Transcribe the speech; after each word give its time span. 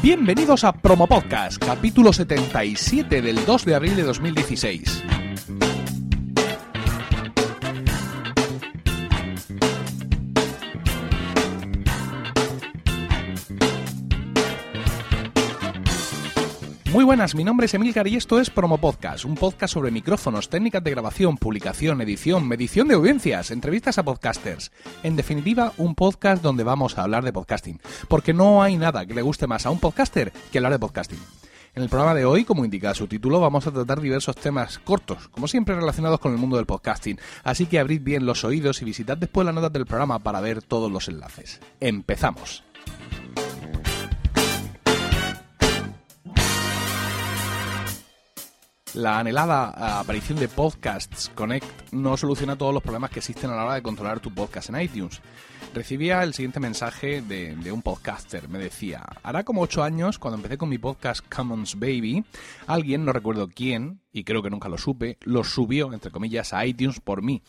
Bienvenidos 0.00 0.62
a 0.62 0.72
Promo 0.72 1.08
Podcast, 1.08 1.58
capítulo 1.62 2.12
77 2.12 3.20
del 3.20 3.44
2 3.44 3.64
de 3.64 3.74
abril 3.74 3.96
de 3.96 4.04
2016. 4.04 5.02
Buenas, 17.08 17.34
mi 17.34 17.42
nombre 17.42 17.64
es 17.64 17.72
Emilcar 17.72 18.06
y 18.06 18.16
esto 18.16 18.38
es 18.38 18.50
Promo 18.50 18.76
Podcast, 18.76 19.24
un 19.24 19.34
podcast 19.34 19.72
sobre 19.72 19.90
micrófonos, 19.90 20.50
técnicas 20.50 20.84
de 20.84 20.90
grabación, 20.90 21.38
publicación, 21.38 22.02
edición, 22.02 22.46
medición 22.46 22.86
de 22.86 22.96
audiencias, 22.96 23.50
entrevistas 23.50 23.96
a 23.96 24.02
podcasters. 24.02 24.70
En 25.02 25.16
definitiva, 25.16 25.72
un 25.78 25.94
podcast 25.94 26.42
donde 26.42 26.64
vamos 26.64 26.98
a 26.98 27.04
hablar 27.04 27.24
de 27.24 27.32
podcasting, 27.32 27.80
porque 28.08 28.34
no 28.34 28.62
hay 28.62 28.76
nada 28.76 29.06
que 29.06 29.14
le 29.14 29.22
guste 29.22 29.46
más 29.46 29.64
a 29.64 29.70
un 29.70 29.78
podcaster 29.78 30.34
que 30.52 30.58
hablar 30.58 30.72
de 30.72 30.80
podcasting. 30.80 31.18
En 31.74 31.82
el 31.82 31.88
programa 31.88 32.12
de 32.12 32.26
hoy, 32.26 32.44
como 32.44 32.66
indica 32.66 32.92
su 32.92 33.06
título, 33.06 33.40
vamos 33.40 33.66
a 33.66 33.72
tratar 33.72 34.02
diversos 34.02 34.36
temas 34.36 34.78
cortos, 34.78 35.28
como 35.28 35.48
siempre 35.48 35.74
relacionados 35.74 36.20
con 36.20 36.32
el 36.32 36.38
mundo 36.38 36.56
del 36.56 36.66
podcasting, 36.66 37.18
así 37.42 37.64
que 37.64 37.78
abrid 37.78 38.02
bien 38.02 38.26
los 38.26 38.44
oídos 38.44 38.82
y 38.82 38.84
visitad 38.84 39.16
después 39.16 39.46
las 39.46 39.54
notas 39.54 39.72
del 39.72 39.86
programa 39.86 40.18
para 40.18 40.42
ver 40.42 40.60
todos 40.60 40.92
los 40.92 41.08
enlaces. 41.08 41.58
Empezamos. 41.80 42.67
La 48.98 49.20
anhelada 49.20 50.00
aparición 50.00 50.40
de 50.40 50.48
Podcasts 50.48 51.30
Connect 51.36 51.92
no 51.92 52.16
soluciona 52.16 52.58
todos 52.58 52.74
los 52.74 52.82
problemas 52.82 53.10
que 53.10 53.20
existen 53.20 53.48
a 53.48 53.54
la 53.54 53.64
hora 53.64 53.74
de 53.74 53.82
controlar 53.82 54.18
tu 54.18 54.34
podcast 54.34 54.70
en 54.70 54.80
iTunes. 54.80 55.20
Recibía 55.72 56.24
el 56.24 56.34
siguiente 56.34 56.58
mensaje 56.58 57.22
de, 57.22 57.70
un 57.70 57.80
podcaster. 57.80 58.48
Me 58.48 58.58
decía, 58.58 59.04
hará 59.22 59.44
como 59.44 59.62
ocho 59.62 59.84
años, 59.84 60.18
cuando 60.18 60.38
empecé 60.38 60.58
con 60.58 60.68
mi 60.68 60.78
podcast 60.78 61.24
Commons 61.28 61.78
Baby, 61.78 62.24
alguien, 62.66 63.04
no 63.04 63.12
recuerdo 63.12 63.46
quién, 63.46 64.00
y 64.12 64.24
creo 64.24 64.42
que 64.42 64.50
nunca 64.50 64.68
lo 64.68 64.78
supe, 64.78 65.16
lo 65.20 65.44
subió, 65.44 65.92
entre 65.92 66.10
comillas, 66.10 66.52
a 66.52 66.66
iTunes 66.66 66.98
por 66.98 67.22
mí. 67.22 67.44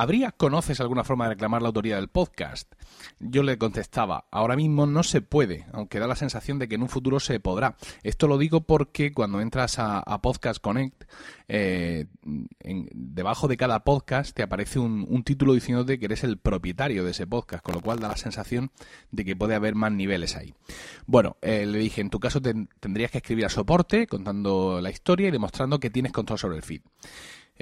¿Habría, 0.00 0.32
conoces 0.32 0.80
alguna 0.80 1.04
forma 1.04 1.26
de 1.26 1.34
reclamar 1.34 1.60
la 1.60 1.68
autoría 1.68 1.96
del 1.96 2.08
podcast? 2.08 2.72
Yo 3.18 3.42
le 3.42 3.58
contestaba, 3.58 4.24
ahora 4.30 4.56
mismo 4.56 4.86
no 4.86 5.02
se 5.02 5.20
puede, 5.20 5.66
aunque 5.74 5.98
da 5.98 6.06
la 6.06 6.16
sensación 6.16 6.58
de 6.58 6.68
que 6.68 6.76
en 6.76 6.82
un 6.82 6.88
futuro 6.88 7.20
se 7.20 7.38
podrá. 7.38 7.76
Esto 8.02 8.26
lo 8.26 8.38
digo 8.38 8.62
porque 8.62 9.12
cuando 9.12 9.42
entras 9.42 9.78
a, 9.78 10.02
Podcast 10.22 10.58
Connect, 10.62 11.04
eh, 11.48 12.06
debajo 12.22 13.46
de 13.46 13.58
cada 13.58 13.84
podcast 13.84 14.34
te 14.34 14.42
aparece 14.42 14.78
un, 14.78 15.22
título 15.22 15.52
diciéndote 15.52 15.98
que 15.98 16.06
eres 16.06 16.24
el 16.24 16.38
propietario 16.38 17.04
de 17.04 17.10
ese 17.10 17.26
podcast, 17.26 17.62
con 17.62 17.74
lo 17.74 17.82
cual 17.82 18.00
da 18.00 18.08
la 18.08 18.16
sensación 18.16 18.70
de 19.10 19.26
que 19.26 19.36
puede 19.36 19.54
haber 19.54 19.74
más 19.74 19.92
niveles 19.92 20.34
ahí. 20.34 20.54
Bueno, 21.04 21.36
eh, 21.42 21.66
le 21.66 21.78
dije, 21.78 22.00
en 22.00 22.08
tu 22.08 22.20
caso 22.20 22.40
tendrías 22.40 23.10
que 23.10 23.18
escribir 23.18 23.44
a 23.44 23.50
soporte 23.50 24.06
contando 24.06 24.80
la 24.80 24.88
historia 24.88 25.28
y 25.28 25.30
demostrando 25.30 25.78
que 25.78 25.90
tienes 25.90 26.12
control 26.12 26.38
sobre 26.38 26.56
el 26.56 26.62
feed. 26.62 26.80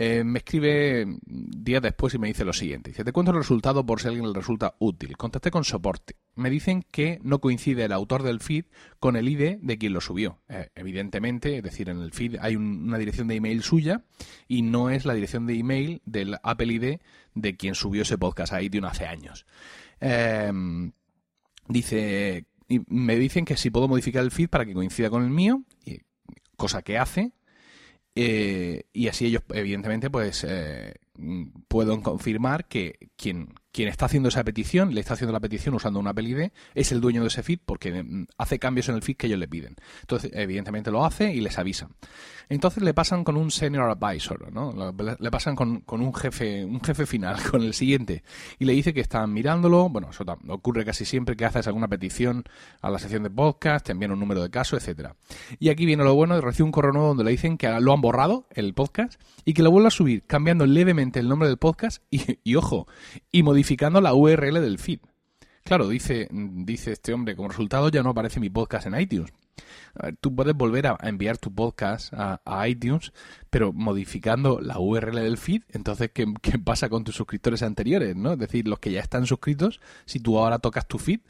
Eh, 0.00 0.22
me 0.22 0.38
escribe 0.38 1.06
días 1.26 1.82
después 1.82 2.14
y 2.14 2.18
me 2.20 2.28
dice 2.28 2.44
lo 2.44 2.52
siguiente. 2.52 2.90
Dice, 2.90 3.02
te 3.02 3.10
cuento 3.10 3.32
el 3.32 3.38
resultado 3.38 3.84
por 3.84 4.00
si 4.00 4.06
a 4.06 4.10
alguien 4.10 4.28
le 4.28 4.32
resulta 4.32 4.76
útil. 4.78 5.16
Contacté 5.16 5.50
con 5.50 5.64
soporte. 5.64 6.14
Me 6.36 6.50
dicen 6.50 6.84
que 6.88 7.18
no 7.24 7.40
coincide 7.40 7.82
el 7.82 7.90
autor 7.90 8.22
del 8.22 8.38
feed 8.38 8.66
con 9.00 9.16
el 9.16 9.28
ID 9.28 9.56
de 9.60 9.76
quien 9.76 9.92
lo 9.92 10.00
subió. 10.00 10.38
Eh, 10.48 10.68
evidentemente, 10.76 11.56
es 11.56 11.64
decir, 11.64 11.88
en 11.88 11.98
el 11.98 12.12
feed 12.12 12.36
hay 12.40 12.54
una 12.54 12.96
dirección 12.96 13.26
de 13.26 13.34
email 13.34 13.60
suya 13.64 14.04
y 14.46 14.62
no 14.62 14.88
es 14.88 15.04
la 15.04 15.14
dirección 15.14 15.48
de 15.48 15.58
email 15.58 16.00
del 16.04 16.36
Apple 16.44 16.72
ID 16.72 17.00
de 17.34 17.56
quien 17.56 17.74
subió 17.74 18.02
ese 18.02 18.18
podcast 18.18 18.52
ahí 18.52 18.68
de 18.68 18.78
hace 18.86 19.04
años. 19.04 19.46
Em, 19.98 20.92
dice, 21.66 22.44
y 22.68 22.82
me 22.86 23.16
dicen 23.16 23.44
que 23.44 23.56
si 23.56 23.70
puedo 23.70 23.88
modificar 23.88 24.22
el 24.22 24.30
feed 24.30 24.48
para 24.48 24.64
que 24.64 24.74
coincida 24.74 25.10
con 25.10 25.24
el 25.24 25.30
mío, 25.30 25.64
cosa 26.56 26.82
que 26.82 26.98
hace, 26.98 27.32
eh, 28.20 28.82
y 28.92 29.06
así 29.06 29.26
ellos, 29.26 29.44
evidentemente, 29.54 30.10
pues 30.10 30.44
eh, 30.48 30.96
pueden 31.68 32.00
confirmar 32.00 32.66
que 32.66 33.10
quien, 33.16 33.54
quien 33.72 33.88
está 33.88 34.06
haciendo 34.06 34.28
esa 34.28 34.44
petición, 34.44 34.94
le 34.94 35.00
está 35.00 35.14
haciendo 35.14 35.32
la 35.32 35.40
petición 35.40 35.74
usando 35.74 36.00
una 36.00 36.10
Apple 36.10 36.28
ID, 36.28 36.50
es 36.74 36.92
el 36.92 37.00
dueño 37.00 37.22
de 37.22 37.28
ese 37.28 37.42
feed 37.42 37.60
porque 37.64 38.02
mm, 38.02 38.26
hace 38.38 38.58
cambios 38.58 38.88
en 38.88 38.96
el 38.96 39.02
feed 39.02 39.16
que 39.16 39.26
ellos 39.26 39.38
le 39.38 39.48
piden. 39.48 39.76
Entonces, 40.00 40.30
evidentemente 40.34 40.90
lo 40.90 41.04
hace 41.04 41.32
y 41.32 41.40
les 41.40 41.58
avisa. 41.58 41.88
Entonces 42.48 42.82
le 42.82 42.94
pasan 42.94 43.24
con 43.24 43.36
un 43.36 43.50
senior 43.50 43.90
advisor, 43.90 44.50
¿no? 44.50 44.72
Le 45.18 45.30
pasan 45.30 45.54
con, 45.54 45.84
un 45.86 46.14
jefe, 46.14 46.64
un 46.64 46.80
jefe 46.80 47.04
final, 47.04 47.36
con 47.50 47.62
el 47.62 47.74
siguiente, 47.74 48.22
y 48.58 48.64
le 48.64 48.72
dice 48.72 48.94
que 48.94 49.00
están 49.00 49.32
mirándolo. 49.32 49.88
Bueno, 49.90 50.10
eso 50.10 50.24
ocurre 50.48 50.84
casi 50.84 51.04
siempre 51.04 51.36
que 51.36 51.44
haces 51.44 51.66
alguna 51.66 51.88
petición 51.88 52.44
a 52.80 52.90
la 52.90 52.98
sección 52.98 53.22
de 53.22 53.30
podcast, 53.30 53.86
te 53.86 53.92
envían 53.92 54.12
un 54.12 54.20
número 54.20 54.42
de 54.42 54.50
caso, 54.50 54.76
etcétera. 54.76 55.14
Y 55.58 55.68
aquí 55.68 55.84
viene 55.84 56.04
lo 56.04 56.14
bueno, 56.14 56.40
recibe 56.40 56.64
un 56.64 56.72
correo 56.72 56.92
nuevo 56.92 57.08
donde 57.08 57.24
le 57.24 57.32
dicen 57.32 57.58
que 57.58 57.68
lo 57.80 57.92
han 57.92 58.00
borrado, 58.00 58.46
el 58.50 58.72
podcast, 58.72 59.20
y 59.44 59.52
que 59.52 59.62
lo 59.62 59.70
vuelve 59.70 59.88
a 59.88 59.90
subir, 59.90 60.24
cambiando 60.26 60.64
levemente 60.64 61.20
el 61.20 61.28
nombre 61.28 61.48
del 61.48 61.58
podcast 61.58 62.02
y, 62.10 62.38
y 62.44 62.54
ojo, 62.54 62.86
y 63.30 63.42
modificando 63.42 63.57
la 64.00 64.14
URL 64.14 64.60
del 64.60 64.78
feed. 64.78 65.00
Claro, 65.64 65.88
dice, 65.88 66.28
dice 66.30 66.92
este 66.92 67.12
hombre, 67.12 67.36
como 67.36 67.48
resultado 67.48 67.90
ya 67.90 68.02
no 68.02 68.10
aparece 68.10 68.40
mi 68.40 68.48
podcast 68.48 68.86
en 68.86 68.98
iTunes. 68.98 69.30
tú 70.20 70.34
puedes 70.34 70.54
volver 70.54 70.86
a, 70.86 70.96
enviar 71.02 71.36
tu 71.36 71.54
podcast 71.54 72.12
a, 72.14 72.68
iTunes, 72.68 73.12
pero 73.50 73.72
modificando 73.72 74.60
la 74.60 74.78
URL 74.78 75.16
del 75.16 75.36
feed. 75.36 75.64
Entonces, 75.70 76.10
¿qué, 76.12 76.26
pasa 76.64 76.88
con 76.88 77.04
tus 77.04 77.16
suscriptores 77.16 77.62
anteriores? 77.62 78.16
¿no? 78.16 78.32
Es 78.32 78.38
decir, 78.38 78.66
los 78.66 78.78
que 78.78 78.92
ya 78.92 79.00
están 79.00 79.26
suscritos, 79.26 79.80
si 80.06 80.20
tú 80.20 80.38
ahora 80.38 80.58
tocas 80.58 80.86
tu 80.86 80.98
feed, 80.98 81.20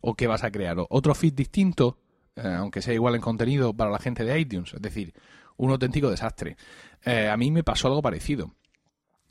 ¿o 0.00 0.14
qué 0.14 0.26
vas 0.28 0.44
a 0.44 0.52
crear? 0.52 0.76
¿Otro 0.90 1.14
feed 1.14 1.32
distinto, 1.34 1.98
eh, 2.36 2.54
aunque 2.56 2.82
sea 2.82 2.94
igual 2.94 3.16
en 3.16 3.20
contenido 3.20 3.74
para 3.74 3.90
la 3.90 3.98
gente 3.98 4.22
de 4.22 4.38
iTunes? 4.38 4.74
Es 4.74 4.82
decir, 4.82 5.12
un 5.56 5.72
auténtico 5.72 6.08
desastre. 6.08 6.56
Eh, 7.04 7.28
a 7.28 7.36
mí 7.36 7.50
me 7.50 7.64
pasó 7.64 7.88
algo 7.88 8.02
parecido 8.02 8.54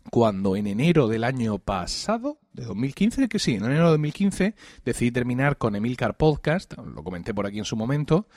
cuando 0.10 0.56
en 0.56 0.68
enero 0.68 1.08
del 1.08 1.24
año 1.24 1.60
pasado, 1.60 2.40
de 2.54 2.66
2015, 2.66 3.28
que 3.30 3.40
sí, 3.40 3.56
en 3.56 3.66
enero 3.66 3.86
de 3.86 3.92
2015, 3.92 4.56
decidí 4.86 5.12
terminar 5.12 5.58
con 5.58 5.76
Emilcar 5.76 6.18
Podcast, 6.18 6.74
lo 6.78 7.04
comenté 7.04 7.34
por 7.34 7.46
aquí 7.48 7.60
en 7.60 7.66
su 7.66 7.76
momento, 7.76 8.28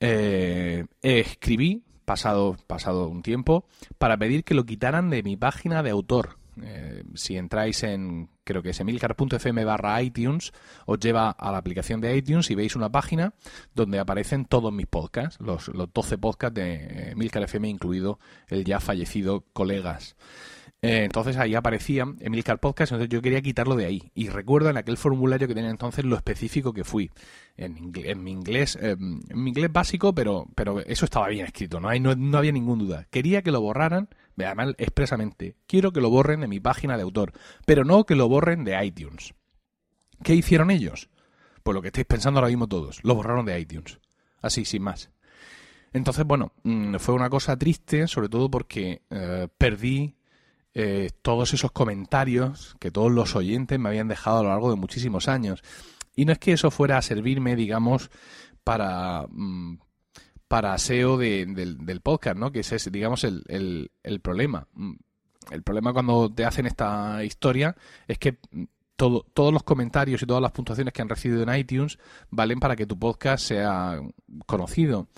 eh, 0.00 0.84
escribí, 1.02 1.84
pasado, 2.04 2.56
pasado 2.66 3.08
un 3.08 3.22
tiempo, 3.22 3.66
para 3.98 4.16
pedir 4.16 4.44
que 4.44 4.54
lo 4.54 4.64
quitaran 4.64 5.10
de 5.10 5.22
mi 5.22 5.36
página 5.36 5.82
de 5.82 5.90
autor. 5.90 6.38
Eh, 6.62 7.04
si 7.14 7.36
entráis 7.36 7.82
en, 7.82 8.30
creo 8.42 8.62
que 8.62 8.70
es 8.70 8.80
emilcar.fm 8.80 9.64
barra 9.64 10.02
iTunes, 10.02 10.52
os 10.86 10.98
lleva 10.98 11.30
a 11.30 11.52
la 11.52 11.58
aplicación 11.58 12.00
de 12.00 12.16
iTunes 12.16 12.50
y 12.50 12.54
veis 12.54 12.76
una 12.76 12.90
página 12.90 13.34
donde 13.74 13.98
aparecen 13.98 14.46
todos 14.46 14.72
mis 14.72 14.86
podcasts, 14.86 15.38
los, 15.40 15.68
los 15.68 15.92
12 15.92 16.16
podcasts 16.16 16.54
de 16.54 17.10
Emilcar 17.10 17.42
FM, 17.42 17.68
incluido 17.68 18.18
el 18.48 18.64
ya 18.64 18.80
fallecido 18.80 19.44
Colegas. 19.52 20.16
Eh, 20.82 21.04
entonces 21.04 21.36
ahí 21.36 21.54
aparecía 21.54 22.04
Emilcar 22.20 22.60
Podcast, 22.60 22.92
entonces 22.92 23.08
yo 23.08 23.22
quería 23.22 23.40
quitarlo 23.42 23.76
de 23.76 23.86
ahí. 23.86 24.10
Y 24.14 24.28
recuerdo 24.28 24.70
en 24.70 24.76
aquel 24.76 24.96
formulario 24.96 25.48
que 25.48 25.54
tenía 25.54 25.70
entonces 25.70 26.04
lo 26.04 26.16
específico 26.16 26.72
que 26.72 26.84
fui. 26.84 27.10
En, 27.56 27.92
en 27.94 28.22
mi 28.22 28.30
inglés, 28.30 28.78
em, 28.80 29.20
en 29.28 29.42
mi 29.42 29.50
inglés 29.50 29.72
básico, 29.72 30.14
pero, 30.14 30.46
pero 30.54 30.80
eso 30.80 31.06
estaba 31.06 31.28
bien 31.28 31.46
escrito, 31.46 31.80
¿no? 31.80 31.88
Hay, 31.88 32.00
no, 32.00 32.14
no 32.14 32.38
había 32.38 32.52
ninguna 32.52 32.84
duda. 32.84 33.06
Quería 33.10 33.42
que 33.42 33.50
lo 33.50 33.60
borraran, 33.60 34.08
además 34.36 34.74
expresamente, 34.78 35.56
quiero 35.66 35.92
que 35.92 36.00
lo 36.00 36.10
borren 36.10 36.40
de 36.40 36.48
mi 36.48 36.60
página 36.60 36.96
de 36.96 37.02
autor, 37.02 37.32
pero 37.64 37.84
no 37.84 38.04
que 38.04 38.14
lo 38.14 38.28
borren 38.28 38.64
de 38.64 38.84
iTunes. 38.84 39.34
¿Qué 40.22 40.34
hicieron 40.34 40.70
ellos? 40.70 41.08
Pues 41.62 41.74
lo 41.74 41.82
que 41.82 41.88
estáis 41.88 42.06
pensando 42.06 42.38
ahora 42.38 42.48
mismo 42.48 42.68
todos, 42.68 43.02
lo 43.02 43.14
borraron 43.14 43.46
de 43.46 43.58
iTunes. 43.58 43.98
Así, 44.40 44.64
sin 44.64 44.82
más. 44.82 45.10
Entonces, 45.92 46.24
bueno, 46.26 46.52
mm, 46.62 46.96
fue 46.96 47.14
una 47.14 47.30
cosa 47.30 47.56
triste, 47.56 48.06
sobre 48.06 48.28
todo 48.28 48.50
porque 48.50 49.02
eh, 49.10 49.48
perdí 49.56 50.15
eh, 50.78 51.08
todos 51.22 51.54
esos 51.54 51.72
comentarios 51.72 52.76
que 52.78 52.90
todos 52.90 53.10
los 53.10 53.34
oyentes 53.34 53.78
me 53.78 53.88
habían 53.88 54.08
dejado 54.08 54.40
a 54.40 54.42
lo 54.42 54.48
largo 54.50 54.68
de 54.68 54.76
muchísimos 54.76 55.26
años. 55.26 55.62
Y 56.14 56.26
no 56.26 56.32
es 56.32 56.38
que 56.38 56.52
eso 56.52 56.70
fuera 56.70 56.98
a 56.98 57.02
servirme, 57.02 57.56
digamos, 57.56 58.10
para, 58.62 59.24
mm, 59.26 59.78
para 60.48 60.76
SEO 60.76 61.16
del 61.16 62.00
podcast, 62.02 62.36
¿no? 62.36 62.52
Que 62.52 62.60
ese 62.60 62.76
es, 62.76 62.92
digamos, 62.92 63.24
el, 63.24 63.90
el, 64.02 64.20
problema. 64.20 64.68
Mm, 64.74 64.96
el 65.50 65.62
problema 65.62 65.94
cuando 65.94 66.30
te 66.30 66.44
hacen 66.44 66.66
esta 66.66 67.24
historia 67.24 67.74
es 68.06 68.18
que 68.18 68.38
todo, 68.96 69.24
todos 69.32 69.54
los 69.54 69.62
comentarios 69.62 70.22
y 70.22 70.26
todas 70.26 70.42
las 70.42 70.52
puntuaciones 70.52 70.92
que 70.92 71.00
han 71.00 71.08
recibido 71.08 71.42
en 71.42 71.56
iTunes 71.58 71.98
valen 72.28 72.60
para 72.60 72.76
que 72.76 72.84
tu 72.84 72.98
podcast 72.98 73.46
sea 73.46 73.98
conocido. 74.44 75.08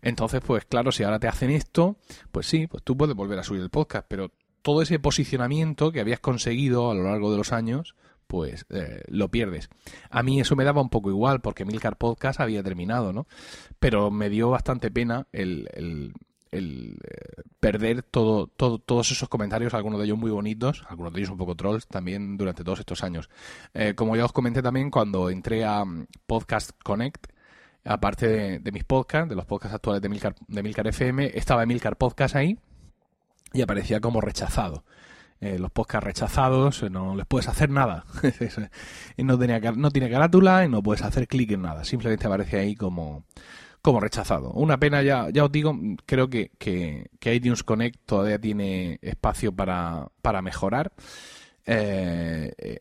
Entonces, 0.00 0.42
pues 0.46 0.64
claro, 0.64 0.92
si 0.92 1.02
ahora 1.02 1.18
te 1.18 1.26
hacen 1.26 1.50
esto, 1.50 1.96
pues 2.30 2.46
sí, 2.46 2.68
pues 2.68 2.84
tú 2.84 2.96
puedes 2.96 3.16
volver 3.16 3.40
a 3.40 3.42
subir 3.42 3.62
el 3.62 3.70
podcast, 3.70 4.06
pero 4.08 4.30
todo 4.68 4.82
ese 4.82 4.98
posicionamiento 4.98 5.92
que 5.92 6.00
habías 6.00 6.20
conseguido 6.20 6.90
a 6.90 6.94
lo 6.94 7.04
largo 7.04 7.30
de 7.32 7.38
los 7.38 7.54
años, 7.54 7.94
pues 8.26 8.66
eh, 8.68 9.00
lo 9.08 9.30
pierdes. 9.30 9.70
A 10.10 10.22
mí 10.22 10.40
eso 10.40 10.56
me 10.56 10.64
daba 10.64 10.82
un 10.82 10.90
poco 10.90 11.08
igual 11.08 11.40
porque 11.40 11.64
Milcar 11.64 11.96
Podcast 11.96 12.38
había 12.38 12.62
terminado, 12.62 13.14
¿no? 13.14 13.26
Pero 13.78 14.10
me 14.10 14.28
dio 14.28 14.50
bastante 14.50 14.90
pena 14.90 15.26
el, 15.32 15.70
el, 15.72 16.12
el 16.50 16.98
eh, 17.02 17.44
perder 17.60 18.02
todo, 18.02 18.46
todo, 18.46 18.78
todos 18.78 19.10
esos 19.10 19.30
comentarios, 19.30 19.72
algunos 19.72 20.00
de 20.00 20.04
ellos 20.04 20.18
muy 20.18 20.30
bonitos, 20.30 20.84
algunos 20.86 21.14
de 21.14 21.20
ellos 21.20 21.30
un 21.30 21.38
poco 21.38 21.54
trolls 21.54 21.86
también 21.86 22.36
durante 22.36 22.62
todos 22.62 22.80
estos 22.80 23.02
años. 23.02 23.30
Eh, 23.72 23.94
como 23.94 24.16
ya 24.16 24.26
os 24.26 24.32
comenté 24.32 24.60
también 24.60 24.90
cuando 24.90 25.30
entré 25.30 25.64
a 25.64 25.82
mm, 25.82 26.08
Podcast 26.26 26.72
Connect, 26.84 27.28
aparte 27.84 28.58
de, 28.58 28.72
mis 28.72 28.84
podcasts, 28.84 29.30
de 29.30 29.34
los 29.34 29.46
podcasts 29.46 29.76
actuales 29.76 30.02
de 30.02 30.10
Milcar, 30.10 30.34
de 30.46 30.62
Milcar 30.62 30.86
FM, 30.88 31.30
estaba 31.38 31.64
Milcar 31.64 31.96
Podcast 31.96 32.36
ahí 32.36 32.58
y 33.52 33.62
aparecía 33.62 34.00
como 34.00 34.20
rechazado. 34.20 34.84
Eh, 35.40 35.58
los 35.58 35.70
podcasts 35.70 36.04
rechazados, 36.04 36.82
eh, 36.82 36.90
no 36.90 37.14
les 37.14 37.26
puedes 37.26 37.48
hacer 37.48 37.70
nada. 37.70 38.04
no, 39.18 39.38
tenía, 39.38 39.60
no 39.72 39.90
tiene 39.90 40.10
carátula 40.10 40.64
y 40.64 40.68
no 40.68 40.82
puedes 40.82 41.02
hacer 41.02 41.28
clic 41.28 41.52
en 41.52 41.62
nada. 41.62 41.84
Simplemente 41.84 42.26
aparece 42.26 42.58
ahí 42.58 42.74
como, 42.74 43.24
como 43.80 44.00
rechazado. 44.00 44.50
Una 44.50 44.78
pena, 44.78 45.02
ya, 45.02 45.30
ya 45.30 45.44
os 45.44 45.52
digo, 45.52 45.78
creo 46.06 46.28
que, 46.28 46.50
que, 46.58 47.10
que 47.20 47.34
iTunes 47.34 47.62
Connect 47.62 48.04
todavía 48.04 48.40
tiene 48.40 48.98
espacio 49.00 49.52
para, 49.52 50.08
para 50.22 50.42
mejorar. 50.42 50.92
Eh, 51.66 52.80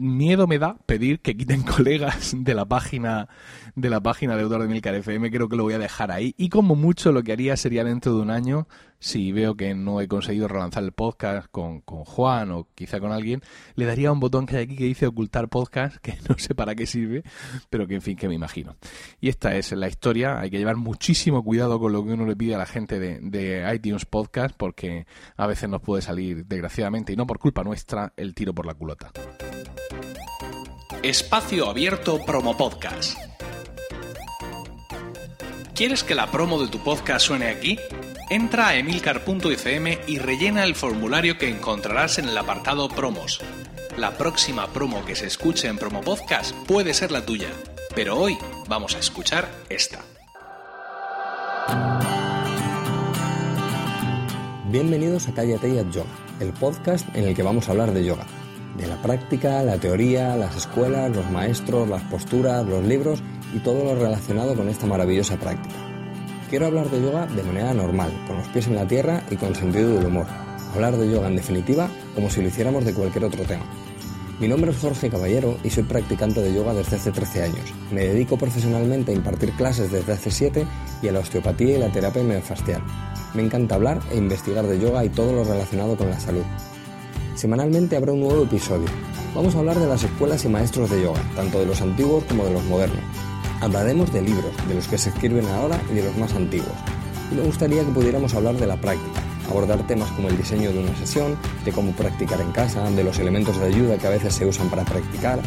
miedo 0.00 0.46
me 0.46 0.58
da 0.58 0.76
pedir 0.86 1.20
que 1.20 1.36
quiten 1.36 1.62
colegas 1.76 2.34
de 2.36 2.54
la 2.54 2.64
página 2.64 3.28
de 3.74 3.90
la 3.90 4.00
página 4.00 4.36
de 4.36 4.42
autor 4.42 4.62
de 4.62 4.68
Milcar 4.68 4.94
FM, 4.94 5.30
creo 5.30 5.48
que 5.48 5.56
lo 5.56 5.64
voy 5.64 5.74
a 5.74 5.78
dejar 5.78 6.10
ahí. 6.10 6.34
Y 6.36 6.48
como 6.48 6.74
mucho 6.74 7.12
lo 7.12 7.22
que 7.22 7.32
haría 7.32 7.56
sería 7.56 7.84
dentro 7.84 8.14
de 8.14 8.20
un 8.20 8.30
año, 8.30 8.66
si 8.98 9.32
veo 9.32 9.56
que 9.56 9.74
no 9.74 10.00
he 10.00 10.08
conseguido 10.08 10.48
relanzar 10.48 10.82
el 10.82 10.92
podcast 10.92 11.48
con, 11.50 11.80
con 11.80 12.04
Juan 12.04 12.50
o 12.50 12.68
quizá 12.74 13.00
con 13.00 13.12
alguien, 13.12 13.42
le 13.74 13.86
daría 13.86 14.12
un 14.12 14.20
botón 14.20 14.46
que 14.46 14.56
hay 14.56 14.64
aquí 14.64 14.76
que 14.76 14.84
dice 14.84 15.06
ocultar 15.06 15.48
podcast, 15.48 15.96
que 16.02 16.16
no 16.28 16.36
sé 16.38 16.54
para 16.54 16.74
qué 16.74 16.86
sirve, 16.86 17.22
pero 17.70 17.86
que 17.86 17.94
en 17.94 18.02
fin, 18.02 18.16
que 18.16 18.28
me 18.28 18.34
imagino. 18.34 18.76
Y 19.20 19.28
esta 19.28 19.56
es 19.56 19.72
la 19.72 19.88
historia, 19.88 20.40
hay 20.40 20.50
que 20.50 20.58
llevar 20.58 20.76
muchísimo 20.76 21.42
cuidado 21.42 21.78
con 21.80 21.92
lo 21.92 22.04
que 22.04 22.12
uno 22.12 22.26
le 22.26 22.36
pide 22.36 22.54
a 22.54 22.58
la 22.58 22.66
gente 22.66 22.98
de, 22.98 23.18
de 23.20 23.72
iTunes 23.74 24.04
Podcast, 24.04 24.54
porque 24.56 25.06
a 25.36 25.46
veces 25.46 25.68
nos 25.68 25.80
puede 25.80 26.02
salir, 26.02 26.46
desgraciadamente, 26.46 27.12
y 27.12 27.16
no 27.16 27.26
por 27.26 27.38
culpa 27.38 27.62
nuestra, 27.62 28.12
el 28.16 28.34
tiro 28.34 28.54
por 28.54 28.66
la 28.66 28.74
culota. 28.74 29.12
Espacio 31.02 31.66
Abierto 31.70 32.22
Promo 32.26 32.58
Podcast. 32.58 33.16
¿Quieres 35.74 36.04
que 36.04 36.14
la 36.14 36.30
promo 36.30 36.62
de 36.62 36.68
tu 36.68 36.78
podcast 36.84 37.24
suene 37.24 37.48
aquí? 37.48 37.78
Entra 38.28 38.68
a 38.68 38.74
emilcar.fm 38.76 39.98
y 40.06 40.18
rellena 40.18 40.64
el 40.64 40.74
formulario 40.74 41.38
que 41.38 41.48
encontrarás 41.48 42.18
en 42.18 42.28
el 42.28 42.36
apartado 42.36 42.86
Promos. 42.90 43.40
La 43.96 44.10
próxima 44.18 44.66
promo 44.74 45.02
que 45.06 45.16
se 45.16 45.26
escuche 45.26 45.68
en 45.68 45.78
Promo 45.78 46.02
Podcast 46.02 46.54
puede 46.66 46.92
ser 46.92 47.12
la 47.12 47.24
tuya, 47.24 47.48
pero 47.94 48.18
hoy 48.18 48.36
vamos 48.68 48.94
a 48.94 48.98
escuchar 48.98 49.50
esta. 49.70 50.00
Bienvenidos 54.66 55.28
a 55.28 55.32
Cállate 55.32 55.70
y 55.70 55.76
Yoga, 55.76 56.10
el 56.40 56.52
podcast 56.52 57.08
en 57.16 57.24
el 57.24 57.34
que 57.34 57.42
vamos 57.42 57.68
a 57.68 57.70
hablar 57.70 57.94
de 57.94 58.04
yoga 58.04 58.26
de 58.76 58.86
la 58.86 59.00
práctica, 59.02 59.62
la 59.62 59.78
teoría, 59.78 60.36
las 60.36 60.56
escuelas, 60.56 61.14
los 61.14 61.30
maestros, 61.30 61.88
las 61.88 62.02
posturas, 62.04 62.66
los 62.66 62.84
libros 62.84 63.22
y 63.54 63.58
todo 63.58 63.84
lo 63.84 63.94
relacionado 63.94 64.54
con 64.54 64.68
esta 64.68 64.86
maravillosa 64.86 65.36
práctica. 65.36 65.74
Quiero 66.48 66.66
hablar 66.66 66.90
de 66.90 67.00
yoga 67.00 67.26
de 67.26 67.42
manera 67.42 67.72
normal, 67.74 68.12
con 68.26 68.36
los 68.36 68.48
pies 68.48 68.66
en 68.66 68.74
la 68.74 68.86
tierra 68.86 69.22
y 69.30 69.36
con 69.36 69.54
sentido 69.54 69.94
del 69.94 70.06
humor. 70.06 70.26
Hablar 70.74 70.96
de 70.96 71.10
yoga 71.10 71.28
en 71.28 71.36
definitiva 71.36 71.88
como 72.14 72.30
si 72.30 72.42
lo 72.42 72.48
hiciéramos 72.48 72.84
de 72.84 72.94
cualquier 72.94 73.24
otro 73.24 73.44
tema. 73.44 73.64
Mi 74.40 74.48
nombre 74.48 74.70
es 74.70 74.78
Jorge 74.78 75.10
Caballero 75.10 75.58
y 75.62 75.68
soy 75.68 75.82
practicante 75.82 76.40
de 76.40 76.54
yoga 76.54 76.72
desde 76.72 76.96
hace 76.96 77.12
13 77.12 77.42
años. 77.42 77.74
Me 77.92 78.06
dedico 78.06 78.38
profesionalmente 78.38 79.12
a 79.12 79.14
impartir 79.14 79.52
clases 79.52 79.92
desde 79.92 80.14
hace 80.14 80.30
7 80.30 80.66
y 81.02 81.08
a 81.08 81.12
la 81.12 81.18
osteopatía 81.18 81.76
y 81.76 81.78
la 81.78 81.92
terapia 81.92 82.22
miofascial. 82.22 82.82
Me 83.34 83.42
encanta 83.42 83.74
hablar 83.74 84.00
e 84.10 84.16
investigar 84.16 84.66
de 84.66 84.80
yoga 84.80 85.04
y 85.04 85.10
todo 85.10 85.32
lo 85.32 85.44
relacionado 85.44 85.96
con 85.96 86.08
la 86.08 86.18
salud. 86.18 86.42
Semanalmente 87.40 87.96
habrá 87.96 88.12
un 88.12 88.20
nuevo 88.20 88.42
episodio. 88.42 88.84
Vamos 89.34 89.54
a 89.54 89.60
hablar 89.60 89.78
de 89.78 89.86
las 89.86 90.02
escuelas 90.02 90.44
y 90.44 90.48
maestros 90.50 90.90
de 90.90 91.02
yoga, 91.02 91.22
tanto 91.34 91.58
de 91.58 91.64
los 91.64 91.80
antiguos 91.80 92.22
como 92.24 92.44
de 92.44 92.52
los 92.52 92.62
modernos. 92.64 93.00
Hablaremos 93.62 94.12
de 94.12 94.20
libros, 94.20 94.52
de 94.68 94.74
los 94.74 94.86
que 94.86 94.98
se 94.98 95.08
escriben 95.08 95.46
ahora 95.46 95.80
y 95.90 95.94
de 95.94 96.04
los 96.04 96.14
más 96.18 96.34
antiguos. 96.34 96.68
Y 97.32 97.36
me 97.36 97.40
gustaría 97.40 97.82
que 97.82 97.92
pudiéramos 97.92 98.34
hablar 98.34 98.56
de 98.56 98.66
la 98.66 98.78
práctica, 98.78 99.22
abordar 99.50 99.86
temas 99.86 100.10
como 100.12 100.28
el 100.28 100.36
diseño 100.36 100.72
de 100.72 100.78
una 100.78 100.96
sesión, 100.96 101.36
de 101.64 101.72
cómo 101.72 101.92
practicar 101.92 102.40
en 102.40 102.52
casa, 102.52 102.90
de 102.90 103.04
los 103.04 103.18
elementos 103.18 103.58
de 103.58 103.66
ayuda 103.66 103.98
que 103.98 104.06
a 104.06 104.10
veces 104.10 104.34
se 104.34 104.46
usan 104.46 104.70
para 104.70 104.84
practicar, 104.84 105.40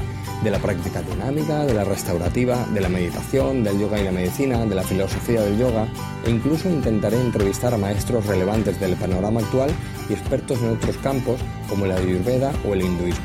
de 0.44 0.52
la 0.52 0.60
práctica 0.60 1.02
dinámica, 1.02 1.66
de 1.66 1.74
la 1.74 1.86
restaurativa, 1.86 2.66
de 2.74 2.82
la 2.82 2.90
meditación, 2.90 3.64
del 3.64 3.80
yoga 3.80 4.00
y 4.00 4.04
la 4.04 4.12
medicina, 4.12 4.66
de 4.66 4.76
la 4.76 4.84
filosofía 4.84 5.42
del 5.42 5.58
yoga 5.58 5.88
e 6.26 6.30
incluso 6.30 6.70
intentaré 6.70 7.20
entrevistar 7.20 7.74
a 7.74 7.78
maestros 7.78 8.26
relevantes 8.26 8.80
del 8.80 8.96
panorama 8.96 9.40
actual 9.40 9.72
y 10.10 10.14
expertos 10.14 10.60
en 10.62 10.72
otros 10.72 10.98
campos 10.98 11.40
como 11.70 11.86
la 11.86 11.96
ayurveda 11.96 12.52
o 12.68 12.74
el 12.74 12.82
hinduismo. 12.82 13.24